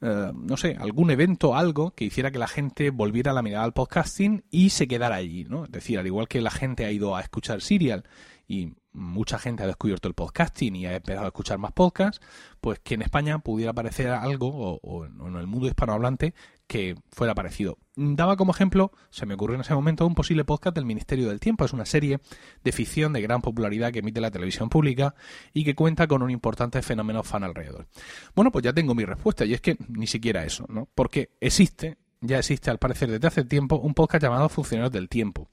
eh, 0.01 0.33
no 0.35 0.57
sé, 0.57 0.77
algún 0.81 1.13
evento, 1.13 1.55
algo 1.55 1.93
que 1.93 2.07
hiciera 2.07 2.33
que 2.33 2.41
la 2.41 2.49
gente 2.49 2.91
volviera 2.91 3.33
la 3.33 3.43
mirada 3.43 3.63
al 3.63 3.75
podcasting 3.75 4.43
y 4.51 4.71
se 4.71 4.89
quedara 4.89 5.15
allí, 5.15 5.45
¿no? 5.45 5.67
Es 5.67 5.71
decir, 5.71 6.01
al 6.01 6.07
igual 6.09 6.27
que 6.27 6.41
la 6.41 6.51
gente 6.51 6.85
ha 6.85 6.91
ido 6.91 7.15
a 7.15 7.21
escuchar 7.21 7.61
Serial 7.61 8.03
y 8.49 8.75
mucha 8.93 9.39
gente 9.39 9.63
ha 9.63 9.67
descubierto 9.67 10.09
el 10.09 10.15
podcasting 10.15 10.75
y 10.77 10.87
ha 10.87 10.97
empezado 10.97 11.25
a 11.25 11.29
escuchar 11.29 11.59
más 11.59 11.73
podcasts, 11.73 12.25
pues 12.61 12.79
que 12.81 12.95
en 12.95 13.03
España 13.03 13.39
pudiera 13.39 13.73
aparecer 13.73 14.09
algo, 14.09 14.79
o, 14.83 15.05
en 15.05 15.37
el 15.37 15.47
mundo 15.47 15.67
hispanohablante, 15.67 16.35
que 16.67 16.97
fuera 17.11 17.35
parecido. 17.35 17.79
Daba 17.95 18.37
como 18.37 18.53
ejemplo, 18.53 18.93
se 19.11 19.27
me 19.27 19.35
ocurrió 19.35 19.55
en 19.55 19.61
ese 19.61 19.75
momento, 19.75 20.07
un 20.07 20.15
posible 20.15 20.45
podcast 20.45 20.75
del 20.75 20.85
Ministerio 20.85 21.29
del 21.29 21.41
Tiempo. 21.41 21.65
Es 21.65 21.73
una 21.73 21.87
serie 21.87 22.21
de 22.65 22.73
ficción 22.73 23.13
de 23.13 23.23
gran 23.23 23.41
popularidad 23.41 23.93
que 23.93 24.01
emite 24.01 24.21
la 24.21 24.31
televisión 24.31 24.69
pública 24.69 25.15
y 25.53 25.65
que 25.65 25.75
cuenta 25.75 26.07
con 26.07 26.23
un 26.23 26.31
importante 26.31 26.83
fenómeno 26.83 27.23
fan 27.23 27.45
alrededor. 27.45 27.87
Bueno, 28.35 28.51
pues 28.51 28.65
ya 28.65 28.73
tengo 28.73 28.95
mi 28.95 29.05
respuesta, 29.05 29.45
y 29.45 29.55
es 29.55 29.61
que 29.61 29.77
ni 29.89 30.07
siquiera 30.07 30.45
eso, 30.45 30.67
¿no? 30.69 30.89
Porque 30.95 31.31
existe, 31.41 31.99
ya 32.21 32.39
existe 32.39 32.71
al 32.71 32.79
parecer 32.79 33.11
desde 33.11 33.29
hace 33.29 33.45
tiempo, 33.45 33.77
un 33.77 33.95
podcast 33.95 34.23
llamado 34.23 34.49
Funcionarios 34.49 34.93
del 34.93 35.09
Tiempo 35.09 35.51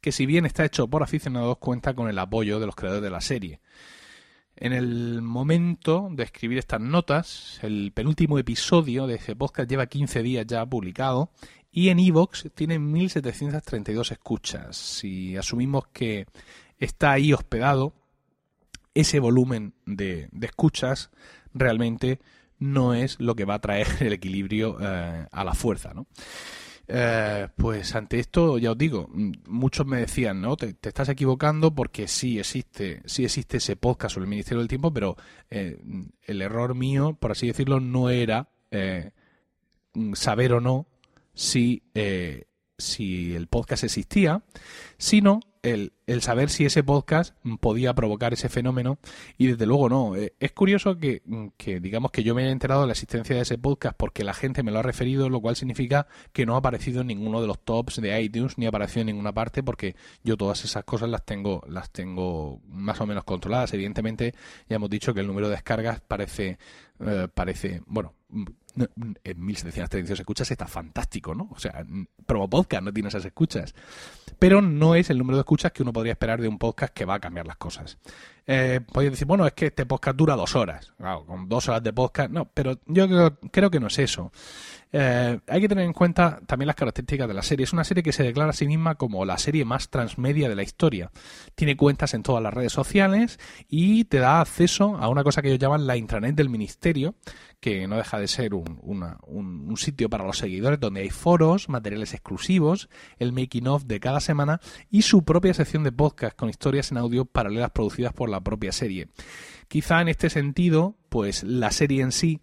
que 0.00 0.12
si 0.12 0.26
bien 0.26 0.46
está 0.46 0.64
hecho 0.64 0.88
por 0.88 1.02
aficionados, 1.02 1.58
cuenta 1.58 1.94
con 1.94 2.08
el 2.08 2.18
apoyo 2.18 2.60
de 2.60 2.66
los 2.66 2.74
creadores 2.74 3.02
de 3.02 3.10
la 3.10 3.20
serie. 3.20 3.60
En 4.56 4.72
el 4.72 5.22
momento 5.22 6.08
de 6.10 6.22
escribir 6.22 6.58
estas 6.58 6.80
notas, 6.80 7.58
el 7.62 7.92
penúltimo 7.92 8.38
episodio 8.38 9.06
de 9.06 9.14
ese 9.14 9.34
podcast 9.34 9.70
lleva 9.70 9.86
15 9.86 10.22
días 10.22 10.46
ya 10.46 10.66
publicado 10.66 11.30
y 11.72 11.88
en 11.88 11.98
Evox 11.98 12.50
tiene 12.54 12.78
1732 12.78 14.12
escuchas. 14.12 14.76
Si 14.76 15.36
asumimos 15.36 15.86
que 15.92 16.26
está 16.78 17.12
ahí 17.12 17.32
hospedado, 17.32 17.94
ese 18.94 19.20
volumen 19.20 19.74
de, 19.86 20.28
escuchas 20.42 21.10
realmente 21.54 22.20
no 22.58 22.92
es 22.92 23.18
lo 23.20 23.34
que 23.34 23.44
va 23.44 23.54
a 23.54 23.60
traer 23.60 23.86
el 24.00 24.12
equilibrio 24.12 24.76
eh, 24.80 25.26
a 25.30 25.44
la 25.44 25.54
fuerza, 25.54 25.94
¿no? 25.94 26.06
Eh, 26.92 27.48
pues 27.56 27.94
ante 27.94 28.18
esto, 28.18 28.58
ya 28.58 28.72
os 28.72 28.78
digo, 28.78 29.08
muchos 29.46 29.86
me 29.86 29.98
decían, 29.98 30.40
¿no? 30.40 30.56
Te, 30.56 30.74
estás 30.82 31.08
equivocando 31.08 31.72
porque 31.72 32.08
sí 32.08 32.40
existe, 32.40 33.02
sí 33.04 33.24
existe 33.24 33.58
ese 33.58 33.76
podcast 33.76 34.14
sobre 34.14 34.24
el 34.24 34.30
Ministerio 34.30 34.58
del 34.58 34.68
Tiempo, 34.68 34.92
pero 34.92 35.16
eh, 35.50 35.80
el 36.24 36.42
error 36.42 36.74
mío, 36.74 37.16
por 37.20 37.30
así 37.30 37.46
decirlo, 37.46 37.78
no 37.78 38.10
era 38.10 38.48
eh, 38.72 39.12
saber 40.14 40.52
o 40.54 40.60
no 40.60 40.88
si, 41.32 41.84
si 42.76 43.34
el 43.36 43.46
podcast 43.46 43.84
existía, 43.84 44.42
sino 44.98 45.40
el, 45.62 45.92
el 46.06 46.22
saber 46.22 46.48
si 46.48 46.64
ese 46.64 46.82
podcast 46.82 47.34
podía 47.60 47.94
provocar 47.94 48.32
ese 48.32 48.48
fenómeno 48.48 48.98
y 49.36 49.48
desde 49.48 49.66
luego 49.66 49.88
no. 49.88 50.16
Eh, 50.16 50.34
es 50.40 50.52
curioso 50.52 50.96
que, 50.96 51.22
que, 51.56 51.80
digamos 51.80 52.10
que 52.10 52.22
yo 52.22 52.34
me 52.34 52.42
haya 52.42 52.52
enterado 52.52 52.82
de 52.82 52.86
la 52.86 52.92
existencia 52.92 53.36
de 53.36 53.42
ese 53.42 53.58
podcast 53.58 53.96
porque 53.96 54.24
la 54.24 54.34
gente 54.34 54.62
me 54.62 54.70
lo 54.70 54.78
ha 54.78 54.82
referido, 54.82 55.28
lo 55.28 55.40
cual 55.40 55.56
significa 55.56 56.06
que 56.32 56.46
no 56.46 56.54
ha 56.54 56.58
aparecido 56.58 57.02
en 57.02 57.08
ninguno 57.08 57.40
de 57.40 57.46
los 57.46 57.58
tops 57.60 58.00
de 58.00 58.20
iTunes 58.20 58.56
ni 58.58 58.66
ha 58.66 58.70
aparecido 58.70 59.02
en 59.02 59.08
ninguna 59.08 59.32
parte 59.32 59.62
porque 59.62 59.96
yo 60.24 60.36
todas 60.36 60.64
esas 60.64 60.84
cosas 60.84 61.08
las 61.08 61.24
tengo 61.24 61.62
las 61.68 61.90
tengo 61.90 62.60
más 62.66 63.00
o 63.00 63.06
menos 63.06 63.24
controladas. 63.24 63.72
Evidentemente 63.74 64.34
ya 64.68 64.76
hemos 64.76 64.90
dicho 64.90 65.12
que 65.12 65.20
el 65.20 65.26
número 65.26 65.48
de 65.48 65.54
descargas 65.56 66.00
parece 66.00 66.58
eh, 67.00 67.28
parece, 67.32 67.82
bueno, 67.86 68.14
en 69.24 69.44
1732 69.44 70.20
escuchas 70.20 70.50
está 70.50 70.66
fantástico, 70.66 71.34
¿no? 71.34 71.48
O 71.50 71.58
sea, 71.58 71.84
promo 72.26 72.48
podcast 72.48 72.82
no 72.82 72.92
tiene 72.92 73.08
esas 73.08 73.24
escuchas. 73.24 73.74
Pero 74.40 74.62
no 74.62 74.94
es 74.94 75.10
el 75.10 75.18
número 75.18 75.36
de 75.36 75.42
escuchas 75.42 75.70
que 75.70 75.82
uno 75.82 75.92
podría 75.92 76.12
esperar 76.12 76.40
de 76.40 76.48
un 76.48 76.58
podcast 76.58 76.94
que 76.94 77.04
va 77.04 77.14
a 77.14 77.20
cambiar 77.20 77.46
las 77.46 77.58
cosas. 77.58 77.98
Eh, 78.46 78.80
podéis 78.90 79.12
decir, 79.12 79.26
bueno, 79.26 79.46
es 79.46 79.52
que 79.52 79.66
este 79.66 79.84
podcast 79.84 80.16
dura 80.16 80.34
dos 80.34 80.56
horas. 80.56 80.92
Claro, 80.96 81.26
con 81.26 81.46
dos 81.46 81.68
horas 81.68 81.82
de 81.82 81.92
podcast, 81.92 82.30
no, 82.30 82.46
pero 82.46 82.80
yo 82.86 83.06
creo, 83.52 83.70
que 83.70 83.78
no 83.78 83.88
es 83.88 83.98
eso. 83.98 84.32
Eh, 84.92 85.38
hay 85.46 85.60
que 85.60 85.68
tener 85.68 85.84
en 85.84 85.92
cuenta 85.92 86.40
también 86.46 86.66
las 86.66 86.74
características 86.74 87.28
de 87.28 87.34
la 87.34 87.42
serie. 87.42 87.64
Es 87.64 87.74
una 87.74 87.84
serie 87.84 88.02
que 88.02 88.12
se 88.12 88.24
declara 88.24 88.50
a 88.50 88.54
sí 88.54 88.66
misma 88.66 88.94
como 88.94 89.26
la 89.26 89.36
serie 89.36 89.66
más 89.66 89.90
transmedia 89.90 90.48
de 90.48 90.56
la 90.56 90.62
historia. 90.62 91.12
Tiene 91.54 91.76
cuentas 91.76 92.14
en 92.14 92.22
todas 92.22 92.42
las 92.42 92.52
redes 92.52 92.72
sociales 92.72 93.38
y 93.68 94.04
te 94.06 94.18
da 94.18 94.40
acceso 94.40 94.96
a 94.96 95.08
una 95.08 95.22
cosa 95.22 95.42
que 95.42 95.48
ellos 95.48 95.60
llaman 95.60 95.86
la 95.86 95.98
intranet 95.98 96.34
del 96.34 96.48
ministerio, 96.48 97.14
que 97.60 97.86
no 97.86 97.96
deja 97.96 98.18
de 98.18 98.26
ser 98.26 98.54
un, 98.54 98.80
un, 98.82 99.76
sitio 99.76 100.08
para 100.08 100.24
los 100.24 100.38
seguidores 100.38 100.80
donde 100.80 101.02
hay 101.02 101.10
foros, 101.10 101.68
materiales 101.68 102.14
exclusivos, 102.14 102.88
el 103.18 103.32
making 103.32 103.68
of 103.68 103.84
de 103.84 104.00
cada 104.00 104.20
semana 104.20 104.60
y 104.90 105.02
su 105.02 105.24
propia 105.24 105.54
sección 105.54 105.84
de 105.84 105.92
podcast 105.92 106.36
con 106.36 106.48
historias 106.48 106.90
en 106.90 106.98
audio 106.98 107.26
paralelas 107.26 107.70
producidas 107.70 108.12
por 108.12 108.30
la 108.30 108.40
propia 108.40 108.72
serie. 108.72 109.08
Quizá 109.68 110.00
en 110.00 110.08
este 110.08 110.30
sentido, 110.30 110.96
pues 111.08 111.44
la 111.44 111.70
serie 111.70 112.02
en 112.02 112.12
sí 112.12 112.40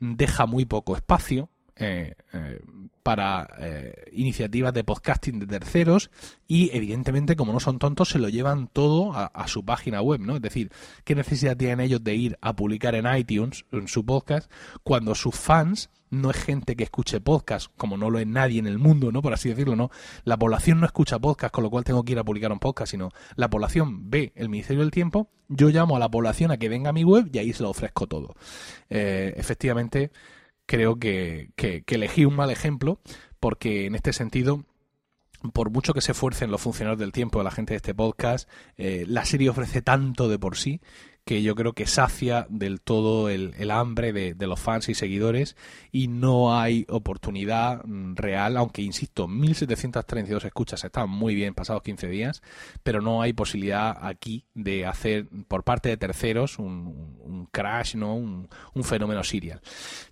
deja 0.00 0.46
muy 0.46 0.64
poco 0.64 0.96
espacio 0.96 1.50
eh, 1.80 2.14
eh, 2.32 2.60
para 3.04 3.48
eh, 3.60 4.10
iniciativas 4.12 4.74
de 4.74 4.82
podcasting 4.82 5.38
de 5.38 5.46
terceros 5.46 6.10
y 6.48 6.76
evidentemente 6.76 7.36
como 7.36 7.52
no 7.52 7.60
son 7.60 7.78
tontos 7.78 8.08
se 8.08 8.18
lo 8.18 8.28
llevan 8.28 8.66
todo 8.66 9.12
a, 9.14 9.46
su 9.46 9.64
página 9.64 10.02
web, 10.02 10.20
¿no? 10.20 10.36
Es 10.36 10.42
decir, 10.42 10.70
¿qué 11.04 11.14
necesidad 11.14 11.56
tienen 11.56 11.80
ellos 11.80 12.02
de 12.02 12.16
ir 12.16 12.38
a 12.40 12.56
publicar 12.56 12.96
en 12.96 13.06
iTunes 13.16 13.64
en 13.70 13.86
su 13.86 14.04
podcast 14.04 14.50
cuando 14.82 15.14
sus 15.14 15.36
fans 15.36 15.88
no 16.10 16.30
es 16.30 16.36
gente 16.36 16.74
que 16.74 16.84
escuche 16.84 17.20
podcast, 17.20 17.70
como 17.76 17.96
no 17.96 18.10
lo 18.10 18.18
es 18.18 18.26
nadie 18.26 18.58
en 18.58 18.66
el 18.66 18.78
mundo, 18.78 19.12
¿no? 19.12 19.22
Por 19.22 19.32
así 19.32 19.48
decirlo, 19.48 19.76
¿no? 19.76 19.90
La 20.24 20.36
población 20.36 20.80
no 20.80 20.86
escucha 20.86 21.18
podcast, 21.18 21.54
con 21.54 21.62
lo 21.62 21.70
cual 21.70 21.84
tengo 21.84 22.04
que 22.04 22.12
ir 22.12 22.18
a 22.18 22.24
publicar 22.24 22.50
un 22.50 22.58
podcast, 22.58 22.90
sino 22.90 23.10
la 23.36 23.48
población 23.48 24.10
ve 24.10 24.32
el 24.34 24.48
Ministerio 24.48 24.82
del 24.82 24.90
Tiempo, 24.90 25.30
yo 25.48 25.68
llamo 25.68 25.96
a 25.96 25.98
la 25.98 26.10
población 26.10 26.50
a 26.50 26.56
que 26.56 26.68
venga 26.68 26.90
a 26.90 26.92
mi 26.92 27.04
web 27.04 27.30
y 27.32 27.38
ahí 27.38 27.52
se 27.52 27.62
lo 27.62 27.70
ofrezco 27.70 28.06
todo. 28.06 28.34
Efectivamente, 28.90 30.10
creo 30.68 30.98
que, 30.98 31.50
que, 31.56 31.82
elegí 31.88 32.26
un 32.26 32.36
mal 32.36 32.50
ejemplo 32.50 33.00
porque 33.40 33.86
en 33.86 33.94
este 33.94 34.12
sentido 34.12 34.64
por 35.52 35.70
mucho 35.70 35.94
que 35.94 36.00
se 36.00 36.12
esfuercen 36.12 36.50
los 36.50 36.60
funcionarios 36.60 36.98
del 36.98 37.12
tiempo, 37.12 37.42
la 37.42 37.52
gente 37.52 37.72
de 37.72 37.76
este 37.76 37.94
podcast, 37.94 38.50
eh, 38.76 39.04
la 39.06 39.24
serie 39.24 39.48
ofrece 39.48 39.82
tanto 39.82 40.28
de 40.28 40.38
por 40.38 40.56
sí 40.56 40.80
que 41.28 41.42
yo 41.42 41.54
creo 41.54 41.74
que 41.74 41.86
sacia 41.86 42.46
del 42.48 42.80
todo 42.80 43.28
el, 43.28 43.70
hambre 43.70 44.14
de, 44.14 44.46
los 44.46 44.58
fans 44.58 44.88
y 44.88 44.94
seguidores 44.94 45.56
y 45.92 46.08
no 46.08 46.58
hay 46.58 46.86
oportunidad 46.88 47.84
mm, 47.84 48.14
real, 48.14 48.56
aunque 48.56 48.80
insisto, 48.80 49.28
1732 49.28 50.46
escuchas 50.46 50.82
están 50.84 51.10
muy 51.10 51.34
bien 51.34 51.52
pasados 51.52 51.82
15 51.82 52.08
días, 52.08 52.42
pero 52.82 53.02
no 53.02 53.20
hay 53.20 53.34
posibilidad 53.34 53.94
aquí 54.00 54.46
de 54.54 54.86
hacer 54.86 55.28
por 55.48 55.64
parte 55.64 55.90
de 55.90 55.98
terceros 55.98 56.58
un, 56.58 57.46
crash, 57.52 57.94
¿no? 57.94 58.14
Un, 58.14 58.48
fenómeno 58.82 59.22
serial. 59.22 59.60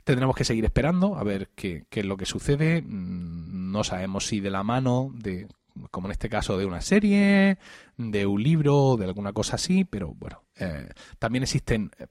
Tendremos 0.05 0.37
que 0.37 0.45
seguir 0.45 0.67
esperando 0.67 1.17
a 1.17 1.25
ver 1.25 1.49
qué, 1.55 1.87
qué 1.89 2.01
es 2.01 2.07
lo 2.07 2.19
que 2.19 2.27
sucede. 2.27 2.83
Mm, 2.83 3.73
no 3.73 3.85
sabemos 3.85 4.27
si 4.27 4.41
de 4.41 4.51
la 4.51 4.65
mano 4.65 5.13
de 5.15 5.49
como 5.91 6.09
en 6.09 6.13
este 6.13 6.29
caso 6.29 6.59
de 6.59 6.67
una 6.67 6.83
serie, 6.83 7.59
de 7.97 8.27
un 8.27 8.43
libro, 8.43 8.97
de 8.99 9.07
alguna 9.07 9.33
cosa 9.33 9.57
así, 9.57 9.85
pero 9.85 10.15
bueno, 10.15 10.46
eh, 10.59 10.89
también 11.19 11.43
existen 11.43 11.91
eh, 11.99 12.07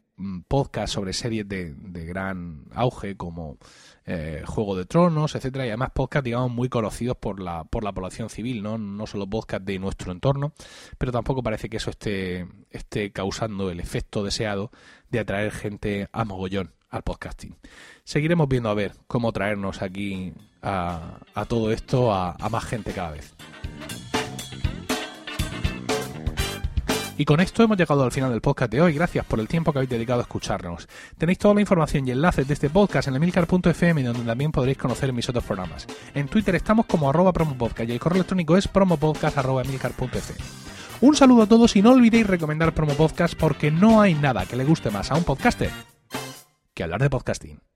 podcasts 0.47 0.93
sobre 0.93 1.13
series 1.13 1.47
de, 1.47 1.73
gran 2.05 2.65
auge 2.73 3.17
como 3.17 3.57
eh, 4.05 4.43
Juego 4.45 4.75
de 4.75 4.85
Tronos, 4.85 5.35
etcétera, 5.35 5.65
y 5.65 5.69
además 5.69 5.91
podcasts, 5.93 6.25
digamos, 6.25 6.51
muy 6.51 6.69
conocidos 6.69 7.17
por 7.17 7.39
la, 7.39 7.63
por 7.63 7.83
la 7.83 7.91
población 7.91 8.29
civil, 8.29 8.61
¿no? 8.61 8.77
No 8.77 9.07
solo 9.07 9.27
podcasts 9.27 9.65
de 9.65 9.79
nuestro 9.79 10.11
entorno, 10.11 10.53
pero 10.97 11.11
tampoco 11.11 11.41
parece 11.41 11.69
que 11.69 11.77
eso 11.77 11.89
esté, 11.89 12.47
esté 12.69 13.11
causando 13.11 13.71
el 13.71 13.79
efecto 13.79 14.23
deseado 14.23 14.71
de 15.09 15.19
atraer 15.19 15.51
gente 15.51 16.07
a 16.11 16.23
mogollón 16.23 16.73
al 16.89 17.01
podcasting. 17.01 17.55
Seguiremos 18.03 18.47
viendo 18.47 18.69
a 18.69 18.75
ver 18.75 18.93
cómo 19.07 19.31
traernos 19.31 19.81
aquí 19.81 20.33
a, 20.61 21.19
todo 21.47 21.71
esto 21.71 22.13
a 22.13 22.37
más 22.49 22.63
gente 22.63 22.91
cada 22.93 23.11
vez. 23.11 23.35
Y 27.17 27.25
con 27.25 27.39
esto 27.39 27.63
hemos 27.63 27.77
llegado 27.77 28.03
al 28.03 28.11
final 28.11 28.31
del 28.31 28.41
podcast 28.41 28.71
de 28.71 28.81
hoy. 28.81 28.93
Gracias 28.93 29.25
por 29.25 29.39
el 29.39 29.47
tiempo 29.47 29.71
que 29.71 29.79
habéis 29.79 29.89
dedicado 29.89 30.19
a 30.19 30.23
escucharnos. 30.23 30.87
Tenéis 31.17 31.39
toda 31.39 31.53
la 31.53 31.61
información 31.61 32.07
y 32.07 32.11
enlaces 32.11 32.47
de 32.47 32.53
este 32.53 32.69
podcast 32.69 33.07
en 33.07 33.15
emilcar.fm 33.15 34.03
donde 34.03 34.23
también 34.23 34.51
podréis 34.51 34.77
conocer 34.77 35.13
mis 35.13 35.29
otros 35.29 35.45
programas. 35.45 35.87
En 36.13 36.27
Twitter 36.27 36.55
estamos 36.55 36.85
como 36.85 37.09
arroba 37.09 37.31
promopodcast 37.31 37.89
y 37.89 37.93
el 37.93 37.99
correo 37.99 38.17
electrónico 38.17 38.57
es 38.57 38.67
promopodcast.emilcar.fm. 38.67 40.65
Un 41.01 41.15
saludo 41.15 41.43
a 41.43 41.47
todos 41.47 41.75
y 41.75 41.81
no 41.81 41.91
olvidéis 41.91 42.25
recomendar 42.25 42.73
Promo 42.73 42.93
Podcast 42.93 43.35
porque 43.35 43.69
no 43.69 44.01
hay 44.01 44.13
nada 44.13 44.45
que 44.45 44.55
le 44.55 44.63
guste 44.63 44.89
más 44.91 45.11
a 45.11 45.15
un 45.15 45.23
podcaster 45.25 45.69
que 46.73 46.83
hablar 46.83 47.01
de 47.01 47.09
podcasting. 47.09 47.74